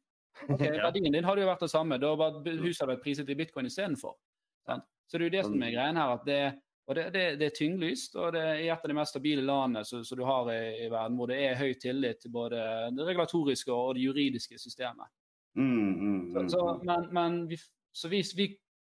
[0.49, 0.85] Okay, Ja.
[0.89, 1.97] Verdien din hadde jo vært det samme.
[1.97, 4.17] Da var huset vært priset i bitcoin istedenfor.
[5.07, 6.13] Så det er jo det som er greien her.
[6.13, 6.53] at det,
[6.95, 10.17] det, det, det er tyngdlyst, og det er et av de mest stabile landene som
[10.17, 13.95] du har i, i verden, hvor det er høy tillit til både det regulatoriske og
[13.95, 15.07] det juridiske systemet.
[15.57, 17.57] Mm, mm, Så, men, men vi,
[17.91, 18.47] så vi, vi,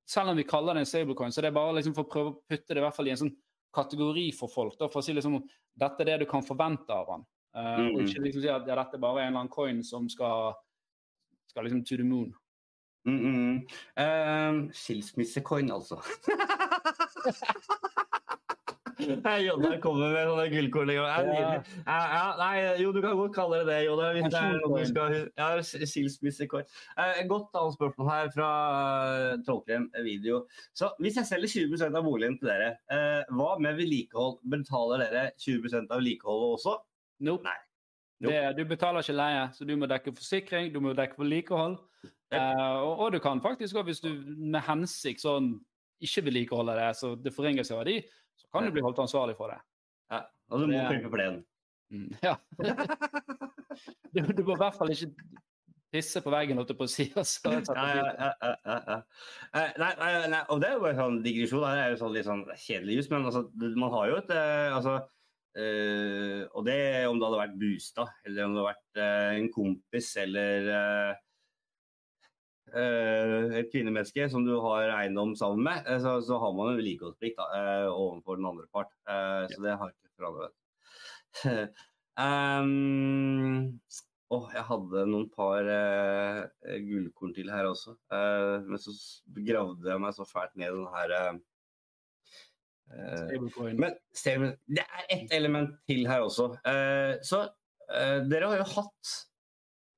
[0.10, 2.34] selv om vi kaller det en stablecoin, så det er bare liksom for å prøve
[2.34, 3.36] å putte det i hvert fall i en sånn
[3.76, 4.78] kategori for folk.
[4.78, 5.40] Da, for å si liksom
[5.80, 7.26] dette er det du kan forvente av han.
[7.56, 8.06] Eh, og Mm.
[8.06, 10.54] ikke liksom si at ja, dette er en eller annen coin som skal,
[11.50, 12.34] skal liksom to the moon.
[13.08, 13.68] Mm, mm.
[13.98, 15.98] Uh, Skilsmissecoin, altså.
[19.48, 20.92] Jodda kommer med sånne gullkorn.
[20.94, 21.06] Ja.
[21.88, 22.24] Ja.
[22.40, 24.10] Nei, jo, du kan godt kalle det det, Jodda.
[24.18, 25.76] Hvis det er noe du skal Ja, s-
[27.00, 28.50] Eh, godt annet spørsmål her fra
[29.32, 30.42] uh, Trollkrem video.
[30.76, 34.40] Så hvis jeg selger 20 av boligen til dere, eh, hva med vedlikehold?
[34.52, 36.76] Betaler dere 20 av vedlikeholdet også?
[37.26, 37.44] Nope.
[37.48, 37.58] Nei.
[38.20, 38.36] Nope.
[38.36, 41.78] Det, du betaler ikke leie, så du må dekke forsikring, du må dekke vedlikehold.
[42.36, 45.54] Eh, og, og du kan faktisk òg, hvis du med hensikt sånn
[46.04, 47.96] ikke vedlikeholder det, så det forringer seg verdi,
[48.50, 49.60] så kan du bli holdt ansvarlig for det.
[50.10, 51.12] Ja, og du må det.
[51.14, 51.44] plenen.
[51.94, 52.36] Mm, ja.
[54.14, 55.12] du, du må i hvert fall ikke
[55.94, 57.06] pisse på veggen, holdt jeg på å si.
[57.18, 58.34] Altså, Ja, ja,
[58.66, 58.98] ja.
[59.54, 61.66] Eh, Nei, nei, nei, og det er jo bare sånn digresjon.
[61.66, 64.76] Det er jo sånn litt sånn kjedelig jus, men altså, man har jo et eh,
[64.76, 64.98] altså,
[65.62, 66.80] øh, Og det
[67.10, 71.26] om det hadde vært Bustad, eller om det hadde vært øh, en kompis eller eh,
[72.74, 77.40] et kvinnemenneske som du har eiendom sammen med, eh, så, så har man en vedlikeholdsplikt
[77.46, 78.92] eh, overfor den andre part.
[79.06, 80.54] Så Så det har ikke forandret.
[82.20, 83.80] um,
[84.30, 86.44] Åh, jeg hadde noen par uh,
[86.86, 87.96] gullkorn til her også.
[88.14, 88.94] uh, men så
[89.34, 91.40] gravde jeg meg så fælt ned i den her eh,
[92.94, 93.98] eh, Men
[94.70, 96.52] det er ett element til her også.
[96.62, 97.42] Eh, så
[97.90, 99.16] eh, dere har jo hatt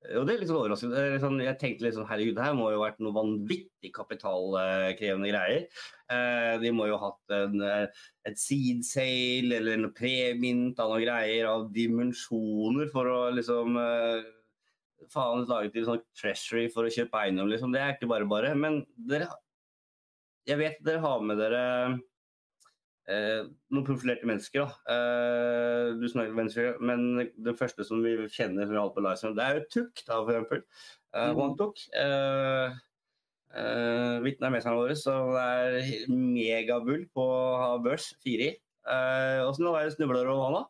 [0.01, 0.97] og det er litt sånn overraskende.
[0.97, 3.91] er sånn- Jeg tenkte litt sånn herregud, det her må jo ha vært noe vanvittig
[3.93, 5.67] kapitalkrevende greier.
[6.09, 7.87] Eh, de må jo ha hatt en, eh,
[8.25, 14.23] et seed sale eller en premint av noen greier av dimensjoner for å liksom eh,
[15.09, 17.71] Faen lage til sånn treasury for å kjøpe eiendom, liksom.
[17.73, 18.55] Det er ikke bare bare.
[18.55, 19.27] Men dere
[20.45, 21.99] Jeg vet dere har med dere
[23.07, 24.65] eh, noen profilerte mennesker.
[24.65, 24.93] da.
[24.93, 29.35] Eh, du snakker venstre, men den første som vi kjenner som vi holder på livestream,
[29.35, 30.63] det er jo Tuk, da, for eksempel.
[31.13, 31.39] Uh, Mhm.
[31.39, 31.77] One Tuk.
[31.95, 32.75] Uh,
[33.55, 38.55] uh, våre, så som er megabull på å ha børs, 4i.
[38.87, 40.63] Uh, Åssen eh, snubler du over han, da?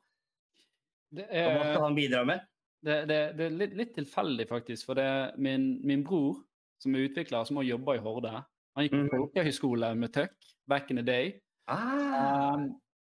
[1.11, 2.41] Det er, Hva skal han bidra med?
[2.83, 4.85] det, det, det er litt, litt tilfeldig, faktisk.
[4.87, 6.41] For det er min, min bror,
[6.81, 8.31] som er utvikler, som har jobba i Horde.
[8.75, 9.11] Han gikk på Mhm.
[9.19, 10.33] folkehøyskole med Tuck
[10.67, 11.41] back in the day.
[11.71, 12.65] Ah, Um,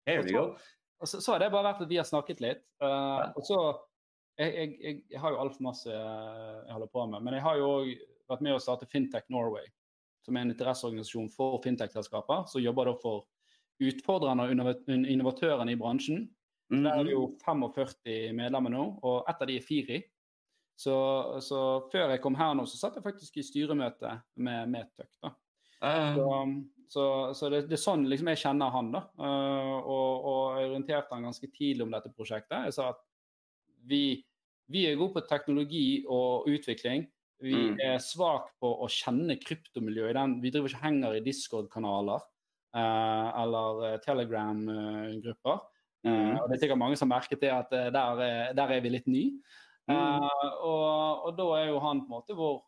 [0.06, 0.54] here we go.
[1.00, 2.62] Og så, så har det bare vært at vi har snakket litt.
[2.80, 3.58] Uh, og så
[4.38, 7.22] jeg, jeg, jeg, jeg har jo altfor masse uh, jeg holder på med.
[7.26, 7.90] Men jeg har jo òg
[8.30, 9.66] vært med å starte Fintech Norway,
[10.24, 12.46] som er en interesseorganisasjon for fintech-selskaper.
[12.48, 13.26] Som jobber da for
[13.84, 14.54] utfordrerne og
[15.10, 16.28] innovatørene i bransjen.
[16.70, 17.16] Der er det Mhm.
[17.18, 19.98] jo 45 medlemmer nå, og ett av de er Firi.
[20.80, 20.94] Så,
[21.44, 21.58] så
[21.92, 25.10] før jeg kom her nå, så satt jeg faktisk i styremøte med, med Tøk.
[25.22, 25.30] da.
[25.82, 26.24] Ah, Så,
[26.88, 28.90] så, så det, det er sånn liksom jeg kjenner han.
[28.94, 29.00] da.
[29.18, 32.66] uh, og, og jeg orienterte han ganske tidlig om dette prosjektet.
[32.68, 33.00] Jeg sa at
[33.88, 34.24] vi,
[34.72, 37.06] vi er gode på teknologi og utvikling.
[37.44, 37.78] Vi Mm.
[37.82, 40.38] er svake på å kjenne kryptomiljøet.
[40.40, 42.22] Vi driver ikke henger i Discord-kanaler
[42.74, 45.58] uh, eller eh, Telegram-grupper.
[46.04, 46.36] Mm.
[46.36, 48.90] og det er sikkert mange som har merket det at der, er- der er vi
[48.92, 49.22] litt ny.
[49.88, 50.24] Mm.
[50.64, 52.58] Og, og da er jo han på en måte vår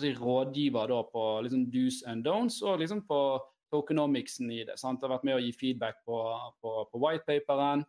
[0.00, 3.18] si, rådgiver da på liksom do's and don'ts, og liksom på
[3.72, 4.78] tokenomicsen i det.
[4.78, 5.02] sant?
[5.02, 6.20] Har vært med å gi feedback på,
[6.62, 7.84] på, på whitepaperen.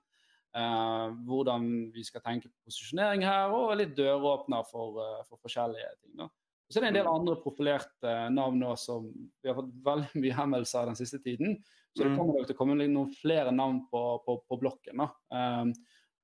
[0.56, 5.90] Uh, hvordan vi skal tenke på posisjonering her, og litt døråpner for, uh, for forskjellige
[6.00, 6.14] ting.
[6.22, 6.30] da.
[6.72, 10.38] Så det er en del andre profilerte navn nå som vi har fått veldig mye
[10.38, 11.58] henvendelser den siste tiden.
[11.92, 12.18] Så det Mm.
[12.18, 15.04] kommer nok til å komme noen flere navn på, på, på blokken.
[15.30, 15.74] Um,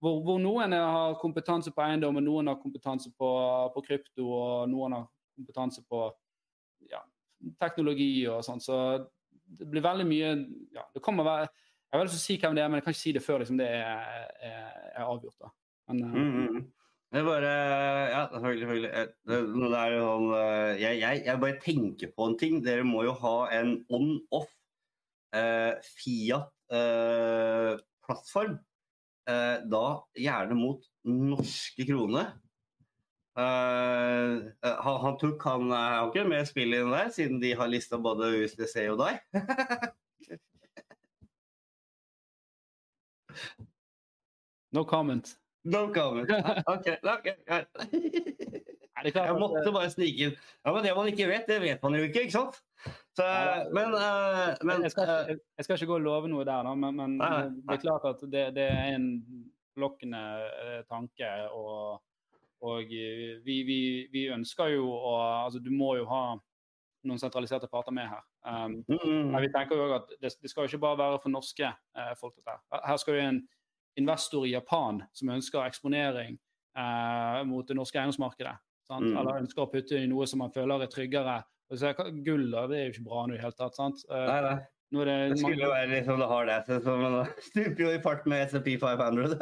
[0.02, 3.30] hvor, hvor noen har kompetanse på eiendom, og noen har kompetanse på,
[3.76, 5.06] på krypto, og noen har
[5.36, 6.00] kompetanse på
[6.92, 7.02] ja,
[7.62, 8.62] teknologi og sånn.
[8.64, 8.76] Så
[9.46, 10.30] det blir veldig mye
[10.76, 11.48] ja, det kommer være,
[11.92, 13.26] Jeg har lyst til å si hvem det er, men jeg kan ikke si det
[13.26, 13.80] før liksom, det er,
[14.48, 15.40] er, er avgjort.
[15.42, 15.48] da.
[15.92, 16.62] Men, uh, Mm, -hmm.
[17.12, 17.52] Det bare
[18.08, 18.64] Ja, selvfølgelig.
[18.64, 18.92] selvfølgelig.
[18.96, 22.64] Eh, sånn eh, jeg, jeg, jeg bare tenker på en ting.
[22.64, 24.48] Dere må jo ha en on-off
[25.36, 28.56] eh, Fiat-plattform.
[29.28, 32.32] Eh, da gjerne mot norske kroner.
[33.40, 34.34] Eh,
[34.84, 37.98] han, han tok han eh, ikke med spill i den der, siden de har lista
[38.02, 39.16] både USDC og deg.
[44.76, 45.38] no comment.
[45.64, 46.30] No comment.
[46.74, 47.28] Ok, ok,
[49.02, 50.36] klart Jeg måtte bare snike inn.
[50.66, 52.60] Ja, men Det man ikke vet, det vet man jo ikke, ikke sant?
[53.18, 53.26] Så,
[53.74, 56.74] men uh, men jeg, skal, ikke- jeg skal ikke gå og love noe der, da,
[56.78, 57.30] men, men det,
[57.76, 59.08] er klart at det, det er en
[59.80, 60.22] lokkende
[60.90, 61.30] tanke.
[61.56, 62.02] Og,
[62.62, 63.80] og eh, vi, vi,
[64.14, 65.14] vi ønsker jo å
[65.46, 66.38] Altså, du må jo ha
[67.04, 68.22] noen sentraliserte parter med her.
[68.46, 71.34] Um, Mm, men vi tenker jo at det, det skal jo ikke bare være for
[71.34, 72.36] norske eh, folk.
[72.38, 72.84] dette her.
[72.86, 73.40] Her skal jo en
[73.98, 76.38] investor i Japan som ønsker eksponering
[76.78, 78.54] eh, mot det norske eiendomsmarkedet.
[78.92, 79.08] Sant?
[79.10, 79.18] Mm.
[79.18, 81.40] Eller ønsker å putte i noe som man føler er tryggere.
[81.72, 81.94] Og så
[82.26, 83.76] Gull da, det er jo ikke bra nå i det hele tatt.
[83.80, 84.06] sant?
[84.12, 84.56] Uh, Nei, nei.
[84.94, 87.84] nå er det, Det skulle mange- jo være liksom det har det, så man stuper
[87.88, 89.38] jo i fart med SMP 500.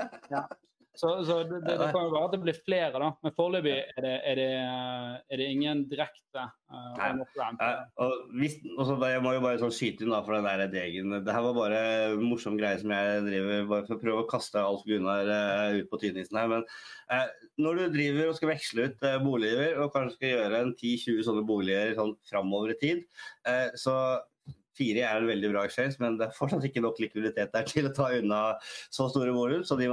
[1.00, 3.10] så, så det, det, det kan jo være at det blir flere, da.
[3.24, 7.12] Men foreløpig er det, er er det ingen direkte uh, Nei.
[7.14, 7.64] on-off-ramp.
[8.04, 11.16] Og hvis, også, jeg må jo bare sånn skyte inn da for den der degen.
[11.24, 14.30] Det her var bare en morsom greie som jeg driver bare for å prøve å
[14.30, 16.52] kaste Alf Gunnar uh, ut på tynnisen her.
[16.52, 16.68] Men
[17.14, 17.30] uh,
[17.64, 21.24] når du driver og skal veksle ut uh, boliger, og kanskje skal gjøre en 10-20
[21.30, 23.06] sånne boliger sånn framover i tid,
[23.48, 23.96] eh, så
[24.80, 27.90] Fire er en veldig bra exchange, men det er fortsatt ikke nok likviditet der til
[27.90, 28.44] å ta unna
[28.96, 29.66] så store volum.
[29.68, 29.90] Så de,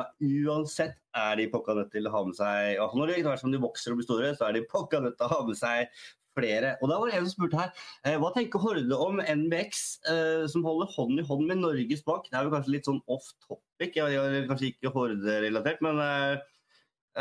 [0.47, 3.61] uansett er de pokka nødt til å ha med seg og Når etter som de
[3.63, 5.91] vokser og blir store, så er de pokka nødt til å ha med seg
[6.37, 6.75] flere.
[6.83, 7.71] Og da var det en som spurte her,
[8.05, 12.29] eh, hva tenker Horde om NBX eh, som holder hånd i hånd med Norges Bank?
[12.31, 16.35] Det er jo kanskje litt sånn off topic, jeg, jeg, kanskje ikke Horde-relatert, men eh,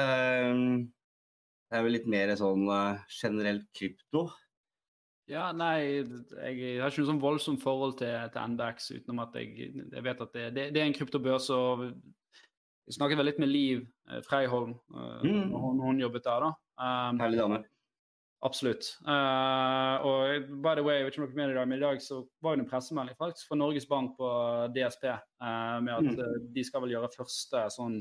[0.04, 0.66] eh,
[1.66, 4.28] det er vel litt mer sånn eh, generelt krypto.
[5.28, 9.72] Ja, nei, jeg har ikke noe sånn voldsomt forhold til, til NBX, utenom at jeg,
[9.74, 11.48] jeg vet at det, det, det er en kryptobørs.
[11.50, 11.88] og
[12.86, 13.80] Jeg snakket vel litt med Liv
[14.12, 15.48] eh, Freiholm eh, Mm.
[15.50, 16.46] når hun, hun jobbet der.
[16.46, 16.52] da.
[16.78, 17.58] Um, Herlig dame.
[18.46, 18.92] absolutt.
[19.02, 21.80] Uh, og by the way, jeg vet ikke om dere er med i dag, men
[21.80, 24.30] i dag så var det en pressemelding faktisk fra Norges Bank på
[24.78, 26.52] DSP uh, med at Mm.
[26.54, 27.98] de skal vel gjøre første sånn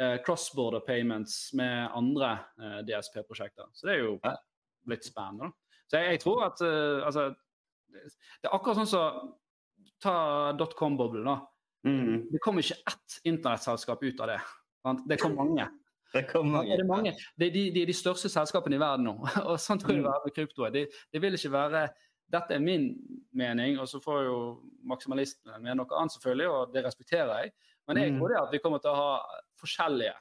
[0.00, 2.38] uh, cross-border payments med andre
[2.88, 3.68] DSP-prosjekter.
[3.76, 4.16] Så det er jo
[4.88, 5.50] litt spennende.
[5.52, 5.62] da.
[5.90, 7.28] Så jeg, jeg tror at uh, altså,
[7.92, 9.34] det, er akkurat sånn som
[10.04, 11.38] Ta dotcom-boblen, da.
[11.88, 12.26] Mm.
[12.28, 14.40] Det kom ikke ett internettselskap ut av det.
[14.84, 15.06] sant?
[15.08, 15.64] Det kom mange.
[16.12, 16.70] Det kom mange.
[16.72, 17.10] Er det mange?
[17.36, 19.14] Det er de, de, er de største selskapene i verden nå.
[19.48, 20.12] og sånn tror jeg det Mm.
[20.14, 20.68] er med krypto.
[20.74, 20.82] Det,
[21.12, 21.82] det vil ikke være
[22.32, 22.86] Dette er min
[23.38, 24.36] mening, og så får jo
[24.90, 27.52] maksimalistene mene noe annet, selvfølgelig, og det respekterer jeg.
[27.86, 28.18] Men jeg Mm.
[28.18, 30.14] tror det at vi kommer til å ha forskjellige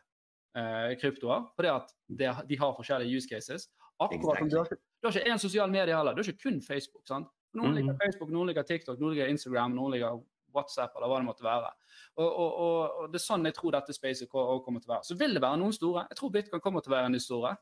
[0.56, 3.68] eh, kryptoer, fordi at det, de har forskjellige use cases.
[4.00, 4.70] Akkurat som du har,
[5.06, 7.06] du har ikke én sosial medie heller, du har ikke kun Facebook.
[7.08, 7.28] sant?
[7.56, 7.76] Noen Mhm.
[7.78, 10.18] liker Facebook, noen liker TikTok, noen liker Instagram, noen liker
[10.56, 11.70] WhatsApp eller hva det måtte være.
[12.18, 15.04] Og, og, og, og Det er sånn jeg tror dette spacet kommer til å være.
[15.08, 16.06] Så vil det være noen store.
[16.10, 17.56] Jeg tror Bitcoin kommer til å være en av de store.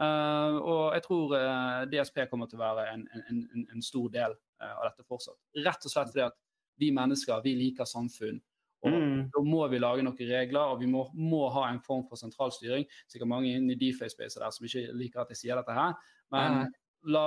[0.00, 4.08] Eh, og jeg tror uh, DSP kommer til å være en, en, en, en stor
[4.10, 5.38] del uh, av dette fortsatt.
[5.64, 6.36] Rett og slett fordi at
[6.82, 8.40] vi mennesker vi liker samfunn.
[8.84, 9.30] Og Mm.
[9.32, 12.84] Da må vi lage noen regler, og vi må, må ha en form for sentralstyring.
[13.08, 15.94] Sikkert mange inne i DeFi-spacet der som ikke liker at jeg sier dette her.
[16.30, 16.66] Men Nei,
[17.10, 17.24] la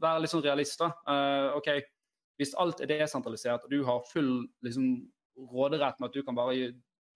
[0.00, 0.92] være litt sånn realist, da.
[1.08, 1.70] Eh, ok,
[2.38, 4.84] Hvis alt er desentralisert, og du har full liksom,
[5.50, 6.68] råderett med at du kan bare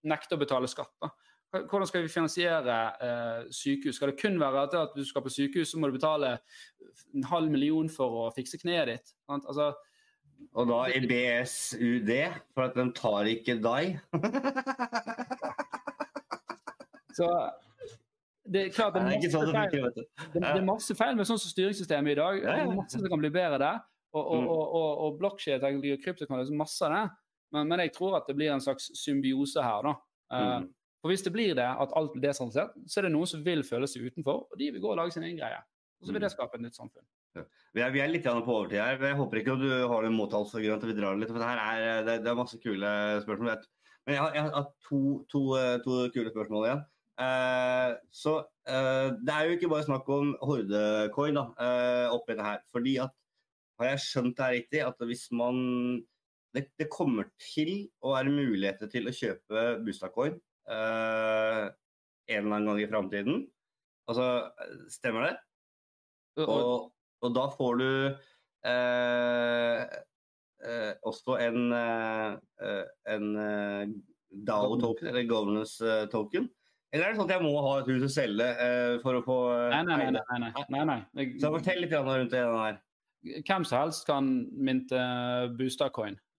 [0.03, 1.13] nekte å betale skatt, da.
[1.53, 3.99] Hvordan skal vi finansiere uh, sykehus?
[3.99, 6.39] Skal det kun være at, at du skal på sykehus, så må du betale
[7.13, 9.13] en halv million for å fikse kneet ditt?
[9.29, 9.69] Altså,
[10.57, 12.09] Og da i BSUD,
[12.55, 14.01] for at de tar ikke deg.
[17.19, 17.29] så
[18.45, 19.91] det er klart det Det er masse det feil.
[19.95, 22.37] Det, det er masse feil med sånn som styringssystemet i dag.
[22.43, 23.79] Ja, ja, Det er masse som kan bli bedre der.
[24.13, 24.47] Og, og, Mm.
[24.47, 27.03] og, og, og blokkjedeteknologi og krypto kan løse masse av det.
[27.53, 29.81] Men, men jeg tror at det blir en slags symbiose her.
[29.83, 29.93] da.
[30.33, 30.69] Eh, Mm.
[31.03, 33.59] For Hvis det blir det, at alt blir desentralisert, så er det noen som vil
[33.67, 35.57] føle seg utenfor, og de vil gå og lage sin egen greie.
[35.99, 36.35] Og så vil det Mm.
[36.37, 37.03] skape et nytt samfunn.
[37.73, 38.97] Vi er, vi er litt på overtid her.
[39.01, 41.27] Jeg håper ikke du har en måtehalsgrunn til at vi drar litt.
[41.29, 42.87] For det er, det, det er masse kule
[43.25, 43.57] spørsmål.
[44.05, 46.85] Men jeg har, jeg har to, to, eh, to kule spørsmål igjen.
[47.21, 52.47] Eh, så uh, det er jo ikke bare snakk om hordecoin da, eh, oppi det
[52.47, 52.63] her.
[52.73, 53.13] Fordi at
[53.79, 55.57] har jeg skjønt det her riktig, at hvis man
[56.53, 60.35] det, det kommer til å være muligheter til å kjøpe Boostad-coin
[60.69, 61.63] eh,
[62.29, 63.39] en eller annen gang i framtiden.
[64.09, 64.27] Altså,
[64.93, 65.35] stemmer det?
[66.43, 66.91] Og,
[67.23, 67.89] og, da får du
[71.03, 73.27] også en, en
[74.47, 76.47] DAO-token, eller governance-token.
[76.93, 79.21] Eller er det sånn at jeg må ha et hus å selge uh, for å
[79.25, 80.21] få uh, nei, nei, nei.
[80.29, 81.25] nei, nei, nei, nei.
[81.41, 82.77] Så fortell litt rundt det her.
[83.47, 84.99] hvem som helst kan mynte.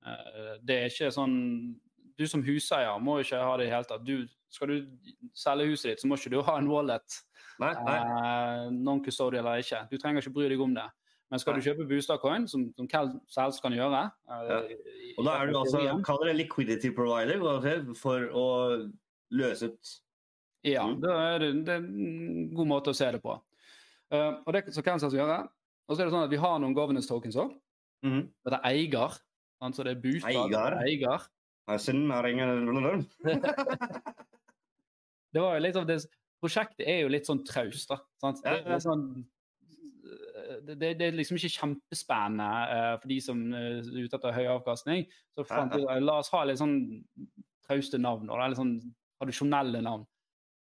[0.05, 1.36] Eh, Det er ikke sånn
[2.14, 4.05] Du som huseier må ikke ha det i det hele tatt.
[4.07, 4.76] Du, skal du
[5.34, 7.16] selge huset ditt, så må ikke du ha en wallet.
[7.59, 7.96] Nei, nei.
[7.98, 9.80] Uh, Non-custodial eller ikke.
[9.90, 10.86] Du trenger ikke bry deg om det.
[11.32, 14.61] Men skal du kjøpe Boostad-coin, som, som hvem som helst kan gjøre Ja.
[15.18, 17.42] Og da er du altså, kall det liquidity provider
[17.98, 18.46] for å
[19.34, 19.94] løse ut
[20.64, 21.00] Ja, Mm.
[21.02, 23.34] da er det, det er en god måte å se det på.
[24.12, 25.48] Uh, og det så kan vi gjøre.
[25.88, 27.52] Og så er det sånn at vi har noen governance tokens òg.
[28.04, 28.22] Mm.
[28.44, 29.18] Det er eier.
[29.64, 30.30] Altså det er bostad.
[30.32, 30.48] Eier.
[32.24, 33.04] ringer-
[35.32, 36.04] det var jo litt av det
[36.44, 37.96] Prosjektet er jo litt sånn traust, da.
[38.20, 38.42] Sant?
[38.44, 38.74] Det ja.
[38.74, 39.24] er sånn
[40.68, 45.06] det, det er liksom ikke kjempespennende uh, for de som er ute etter høy avkastning.
[45.32, 46.76] Så fant vi, la oss ha litt sånn
[47.64, 48.74] trauste navn, og litt sånn
[49.16, 50.04] tradisjonelle navn.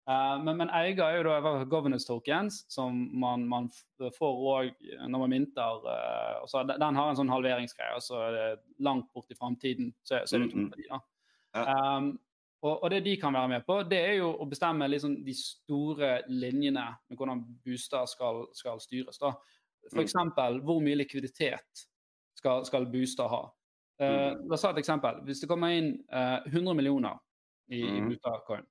[0.10, 3.70] Uh, men, men, eier er jo da governance tokens, som man, man
[4.18, 4.72] får òg
[5.06, 5.86] når man minter.
[5.86, 10.46] Uh, den, den, har en sånn halveringsgreie, altså langt bort i framtiden så, så, er
[10.46, 10.90] det tom for de.
[10.90, 11.02] da.
[11.52, 11.78] Ja.
[11.98, 12.12] Um,
[12.62, 15.34] og, og, det de kan være med på, det er jo å bestemme liksom de
[15.38, 19.18] store linjene med hvordan booster skal, skal styres.
[19.22, 19.34] da.
[19.90, 20.14] F.eks.
[20.14, 20.60] Mm.
[20.62, 21.88] hvor mye likviditet
[22.38, 23.42] skal, skal booster ha.
[24.02, 25.24] Uh, la oss ta et eksempel.
[25.26, 27.18] Hvis det kommer inn uh, 100 millioner
[27.70, 27.98] i, mm.
[27.98, 28.70] i boostercoin,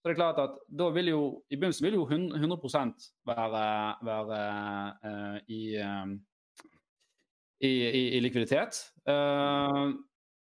[0.00, 1.22] så det er klart at da vil jo
[1.52, 3.64] I begynnelsen vil jo 100 være,
[4.08, 4.38] være
[5.04, 6.14] uh, i, um,
[7.60, 8.78] i, i, i, likviditet.
[9.04, 9.92] Uh,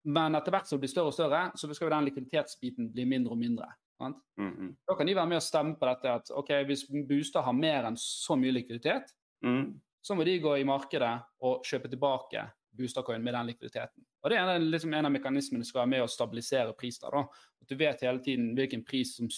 [0.04, 3.08] men etter hvert som det blir større og større, så skal jo den likviditetsbiten bli
[3.08, 3.72] mindre og mindre.
[4.00, 4.76] Mm -hmm.
[4.88, 7.84] Da kan de være med og stemme på dette at ok, hvis Booster har mer
[7.84, 9.02] enn så mye likviditet,
[9.42, 9.80] mm.
[10.02, 14.04] så må de gå i markedet og kjøpe tilbake Boostercoin med den likviditeten.
[14.22, 17.10] Og Det er liksom en av mekanismene som skal være med å stabilisere priser.
[17.10, 17.24] da.
[17.62, 19.28] At Du vet hele tiden hvilken pris som,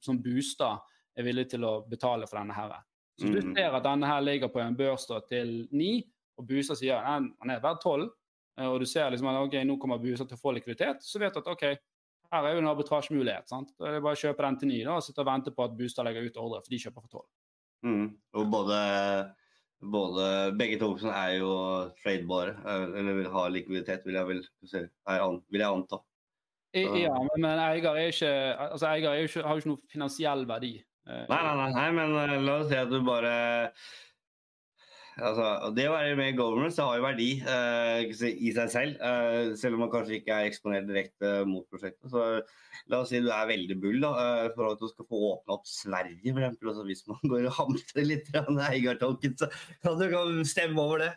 [0.00, 0.78] som Booster
[1.16, 2.54] er villig til å betale for denne.
[2.54, 2.74] her.
[3.18, 3.54] Så Hvis du mm.
[3.56, 6.02] ser at denne her ligger på en børs da, til 9,
[6.38, 8.10] og Booster sier at den er verdt 12,
[8.60, 11.20] Eh, og du ser liksom at ok, nå kommer booster til å få likviditet, så
[11.22, 11.64] vet du at ok,
[12.34, 13.48] her er jo en arbitrasjemulighet.
[13.50, 13.72] sant?
[13.78, 15.66] Da er det bare å kjøpe den til 9 da, og sitte og vente på
[15.66, 17.30] at Bustad legger ut ordre, for de kjøper for tolv.
[17.84, 18.06] Mm.
[18.40, 18.78] Og både,
[19.92, 20.24] både,
[20.58, 21.52] begge to er jo
[22.02, 26.00] tradebare, eh, eller vil ha likviditet, vil jeg vel vil jeg anta.
[26.74, 28.32] I, ja, men, men eier, er ikke,
[28.64, 30.72] altså eier er ikke, har jo ikke noe finansiell verdi.
[31.06, 33.34] Eh, nei, nei, nei, nei, men la oss si at du bare
[35.14, 35.46] Altså,
[35.76, 39.76] det å være med i government har jo verdi uh, i seg selv, uh, selv
[39.76, 42.08] om man kanskje ikke er eksponert direkte mot prosjektet.
[42.10, 42.24] Så
[42.90, 45.54] la oss si du er veldig bull da, uh, for at du skal få åpne
[45.54, 46.58] opp Sverige, f.eks.
[46.58, 49.50] Altså, hvis man går og hamstrer litt eiertolken, så
[49.84, 51.12] kan du stemme over det.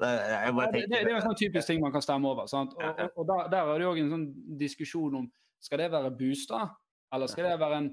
[0.00, 2.48] Det, ja, det, det, er jo sånn typisk ting man kan stemme over.
[2.50, 2.72] Sant?
[2.78, 4.28] Og, og, og der, der, er det òg en sånn
[4.60, 5.28] diskusjon om
[5.62, 6.72] skal det være Bustad,
[7.12, 7.92] eller skal det være en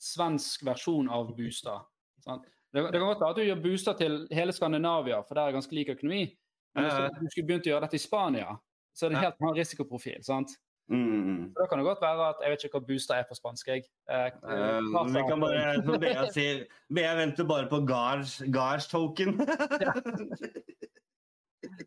[0.00, 1.90] svensk versjon av Bustad?
[2.22, 2.46] Sant?
[2.76, 5.52] Det, det, kan godt være at du gjør booster til hele Skandinavia, for der er
[5.56, 6.26] ganske lik økonomi.
[6.74, 8.50] Men hvis du skulle begynt å gjøre dette i Spania,
[8.92, 10.20] så er det helt annen risikoprofil.
[10.24, 10.52] sant?
[10.92, 11.46] Mm, mm, mm.
[11.54, 13.68] Så Da kan det godt være at Jeg vet ikke hva booster er på spansk.
[13.68, 13.82] jeg.
[14.10, 16.64] Eh, uh, vi kan bare, som Bea sier
[16.94, 19.40] Bea venter bare på Gars, Gars token.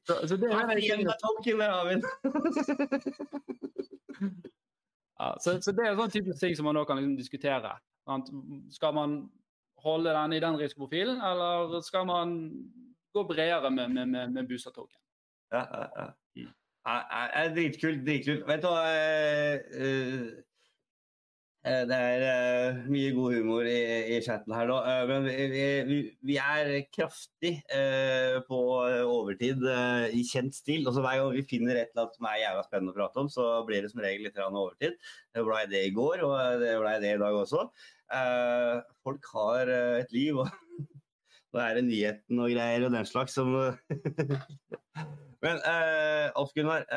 [0.08, 1.94] så, så det er en token, der har vi
[5.20, 7.72] ja, så, så, det er sånn type ting som man nå kan liksom diskutere.
[8.74, 9.30] Skal man
[9.84, 12.36] holde den i den risikoprofilen, eller skal man
[13.14, 14.98] gå bredere med, med, med, med Busa-token?
[15.52, 16.12] Ja, ja, ja.
[16.38, 16.54] Mm.
[16.86, 18.06] Ja, dritkult.
[18.06, 18.46] Dritkult.
[18.48, 18.86] Vet du hva
[19.82, 20.30] uh,
[21.90, 23.80] Det er mye god humor i,
[24.16, 24.78] i chatten her nå.
[25.10, 25.98] Men vi, vi,
[26.32, 27.52] vi, er kraftig
[28.48, 28.60] på
[29.04, 29.66] overtid
[30.16, 30.88] i kjent stil.
[30.88, 33.32] Og Hver gang vi finner et eller annet som er jævla spennende å prate om,
[33.34, 34.98] så blir det som regel litt overtid.
[35.36, 37.68] Det blei det i går, og det blei det i dag også.
[38.10, 40.50] Uh, folk har uh, et liv, og
[41.54, 43.52] nå er det nyheten og greier og den slags som
[45.44, 46.88] Men uh, Alf Gunnar,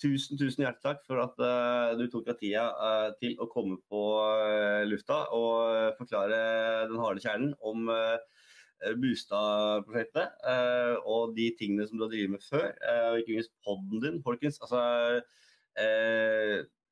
[0.00, 1.36] tusen, tusen hjertelig takk for at
[2.00, 2.64] du tok deg tida
[3.20, 4.00] til å komme på
[4.90, 6.40] lufta og forklare
[6.90, 7.86] den harde kjernen om
[9.00, 10.42] Bustad-prosjektet
[11.06, 12.66] og de tingene som du har drevet med før,
[13.12, 14.58] og ikke minst poden din, folkens.
[14.66, 14.82] Altså,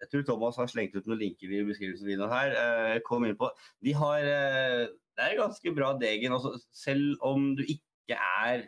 [0.03, 2.55] jeg tror Thomas har slengt ut noen linker i beskrivelsen her.
[2.59, 3.51] Eh, kom inn på.
[3.85, 6.33] De har eh, Det er ganske bra degen.
[6.35, 8.67] Altså, selv om du ikke er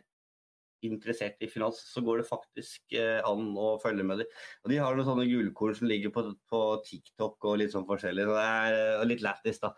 [0.84, 4.28] interessert i finans, så går det faktisk eh, an å følge med dem.
[4.62, 6.20] Og de har noen sånne gullkorn som ligger på,
[6.52, 8.24] på, TikTok og litt sånn forskjellig.
[8.28, 8.70] Så det er
[9.00, 9.68] uh, litt lættis, da.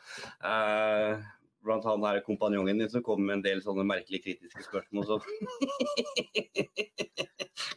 [0.42, 1.12] Uh,
[1.66, 5.20] blant er det kompanjongen din som kommer med en del sånne merkelige kritiske spørsmål som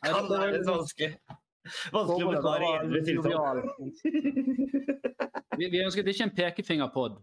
[0.04, 1.12] kan være litt vanskelig.
[1.94, 3.58] Vanskelig å besvare i edru tilstand.
[5.60, 7.18] Vi, vi ønsket ikke en pekefingerpod.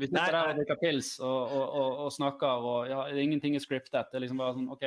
[0.00, 3.62] Vi sitter der og drikker pils og, og, og, og, snakker, og ja, ingenting er
[3.62, 4.10] scriptet.
[4.10, 4.82] Det er liksom bare sånn OK,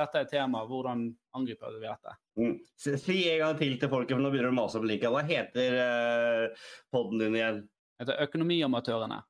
[0.00, 1.06] dette er tema, hvordan
[1.38, 2.16] angriper vi dette?
[2.40, 2.56] Mm.
[2.82, 5.12] Si en gang til til folket, for nå begynner du å mase om linka.
[5.14, 7.62] Hva heter uh, poden din igjen?
[7.94, 9.20] Det heter Økonomiamatørene.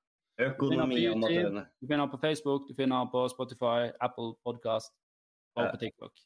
[0.48, 1.66] Økonomiamatørene.
[1.76, 4.94] Du finner den på Facebook, du finner den på Spotify, Apple Podcast
[5.58, 6.24] og på TikTok.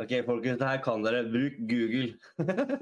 [0.00, 1.26] Ok, folkens, det her kan dere.
[1.28, 2.14] Bruk Google.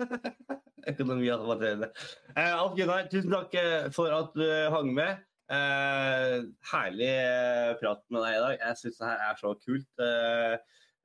[0.91, 1.89] Økonomi og materielle.
[2.37, 5.25] Eh, Alf Gunnar, tusen takk eh, for at du hang med.
[5.51, 6.37] Eh,
[6.71, 8.55] herlig eh, prat med deg i dag.
[8.63, 10.05] Jeg syns det her er så kult.
[10.07, 10.55] Eh,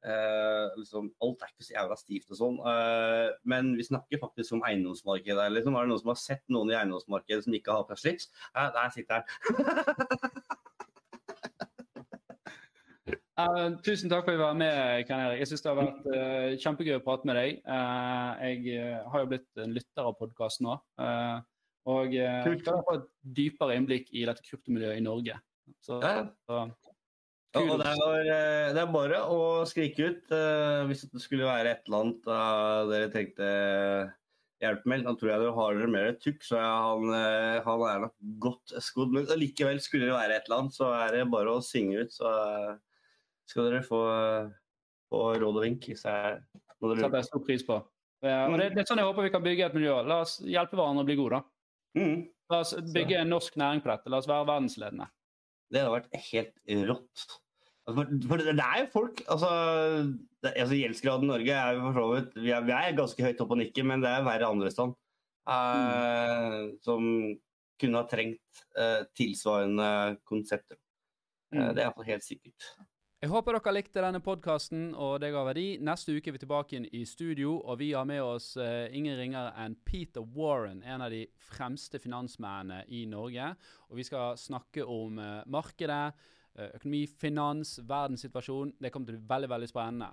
[0.05, 2.61] eh, liksom, alt er ikke så jævla stivt og sånn.
[3.49, 5.49] men vi snakker faktisk om eiendomsmarkedet.
[5.57, 5.73] Liksom.
[5.73, 8.29] Er det noen som har sett noen i eiendomsmarkedet som ikke har på slips?
[8.53, 10.43] der sitter han.
[13.33, 15.09] Uh, tusen takk for at du var med, Erik.
[15.39, 17.63] Jeg syns det har vært uh, kjempegøy å prate med deg.
[17.65, 20.75] Uh, jeg har jo blitt en lytter av podkasten nå.
[21.89, 23.09] og uh, skal få et
[23.39, 25.39] dypere innblikk i dette kryptomiljøet i Norge.
[25.81, 26.27] Så, ja.
[26.45, 26.67] så
[27.53, 28.29] og det er,
[28.73, 30.31] det er, bare å skrike ut
[30.89, 32.29] hvis det skulle være et eller annet
[32.89, 33.49] dere tenkte
[34.63, 35.03] hjelp med.
[35.05, 39.13] Da tror jeg dere har dere mer tukk, så han, han, er nok godt skodd.
[39.13, 42.17] Men likevel skulle det være et eller annet, så er det bare å synge ut.
[42.17, 42.33] så
[43.49, 44.01] skal dere få,
[45.11, 45.89] få råd og vink.
[45.91, 47.79] hvis jeg, det setter jeg stor pris på.
[48.23, 49.97] Ja, det, det, er sånn jeg håper vi kan bygge et miljø.
[50.07, 51.41] La oss hjelpe hverandre å bli gode.
[51.41, 51.99] da.
[51.99, 52.17] Mm.
[52.51, 54.11] La oss bygge en norsk næring på dette.
[54.11, 55.09] La oss være verdensledende.
[55.73, 57.25] Det hadde vært helt rått.
[57.83, 59.49] For, for det, er jo folk altså,
[60.39, 63.41] det, altså Gjeldsgraden i Norge er for så vidt vi er, vi er, ganske høyt
[63.43, 64.93] oppe og nikker, men det er verre andre steder.
[65.43, 66.69] Uh, mm.
[66.85, 67.09] Som
[67.83, 69.89] kunne ha trengt uh, tilsvarende
[70.29, 70.79] konsepter.
[71.51, 71.67] Uh, mm.
[71.73, 72.69] det er iallfall helt sikkert.
[73.23, 75.77] Jeg håper dere likte denne podkasten og det ga verdi.
[75.79, 79.15] Neste uke er vi tilbake inn i studio, og vi har med oss uh, ingen
[79.15, 83.53] ringere enn Peter Warren, en av de fremste finansmennene i Norge.
[83.87, 86.19] Og vi skal snakke om uh, markedet,
[86.59, 88.75] uh, økonomi, finans, verdenssituasjon.
[88.83, 90.11] Det kommer til å bli veldig veldig spennende.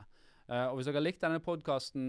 [0.71, 2.09] og Hvis dere likte denne podkasten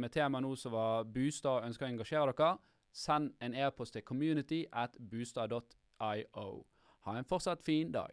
[0.00, 2.54] med tema nå som var Bustad og ønsker å engasjere dere,
[2.92, 6.50] send en e-post til community at bustad.io.
[7.00, 8.10] Ha en fortsatt fin dag.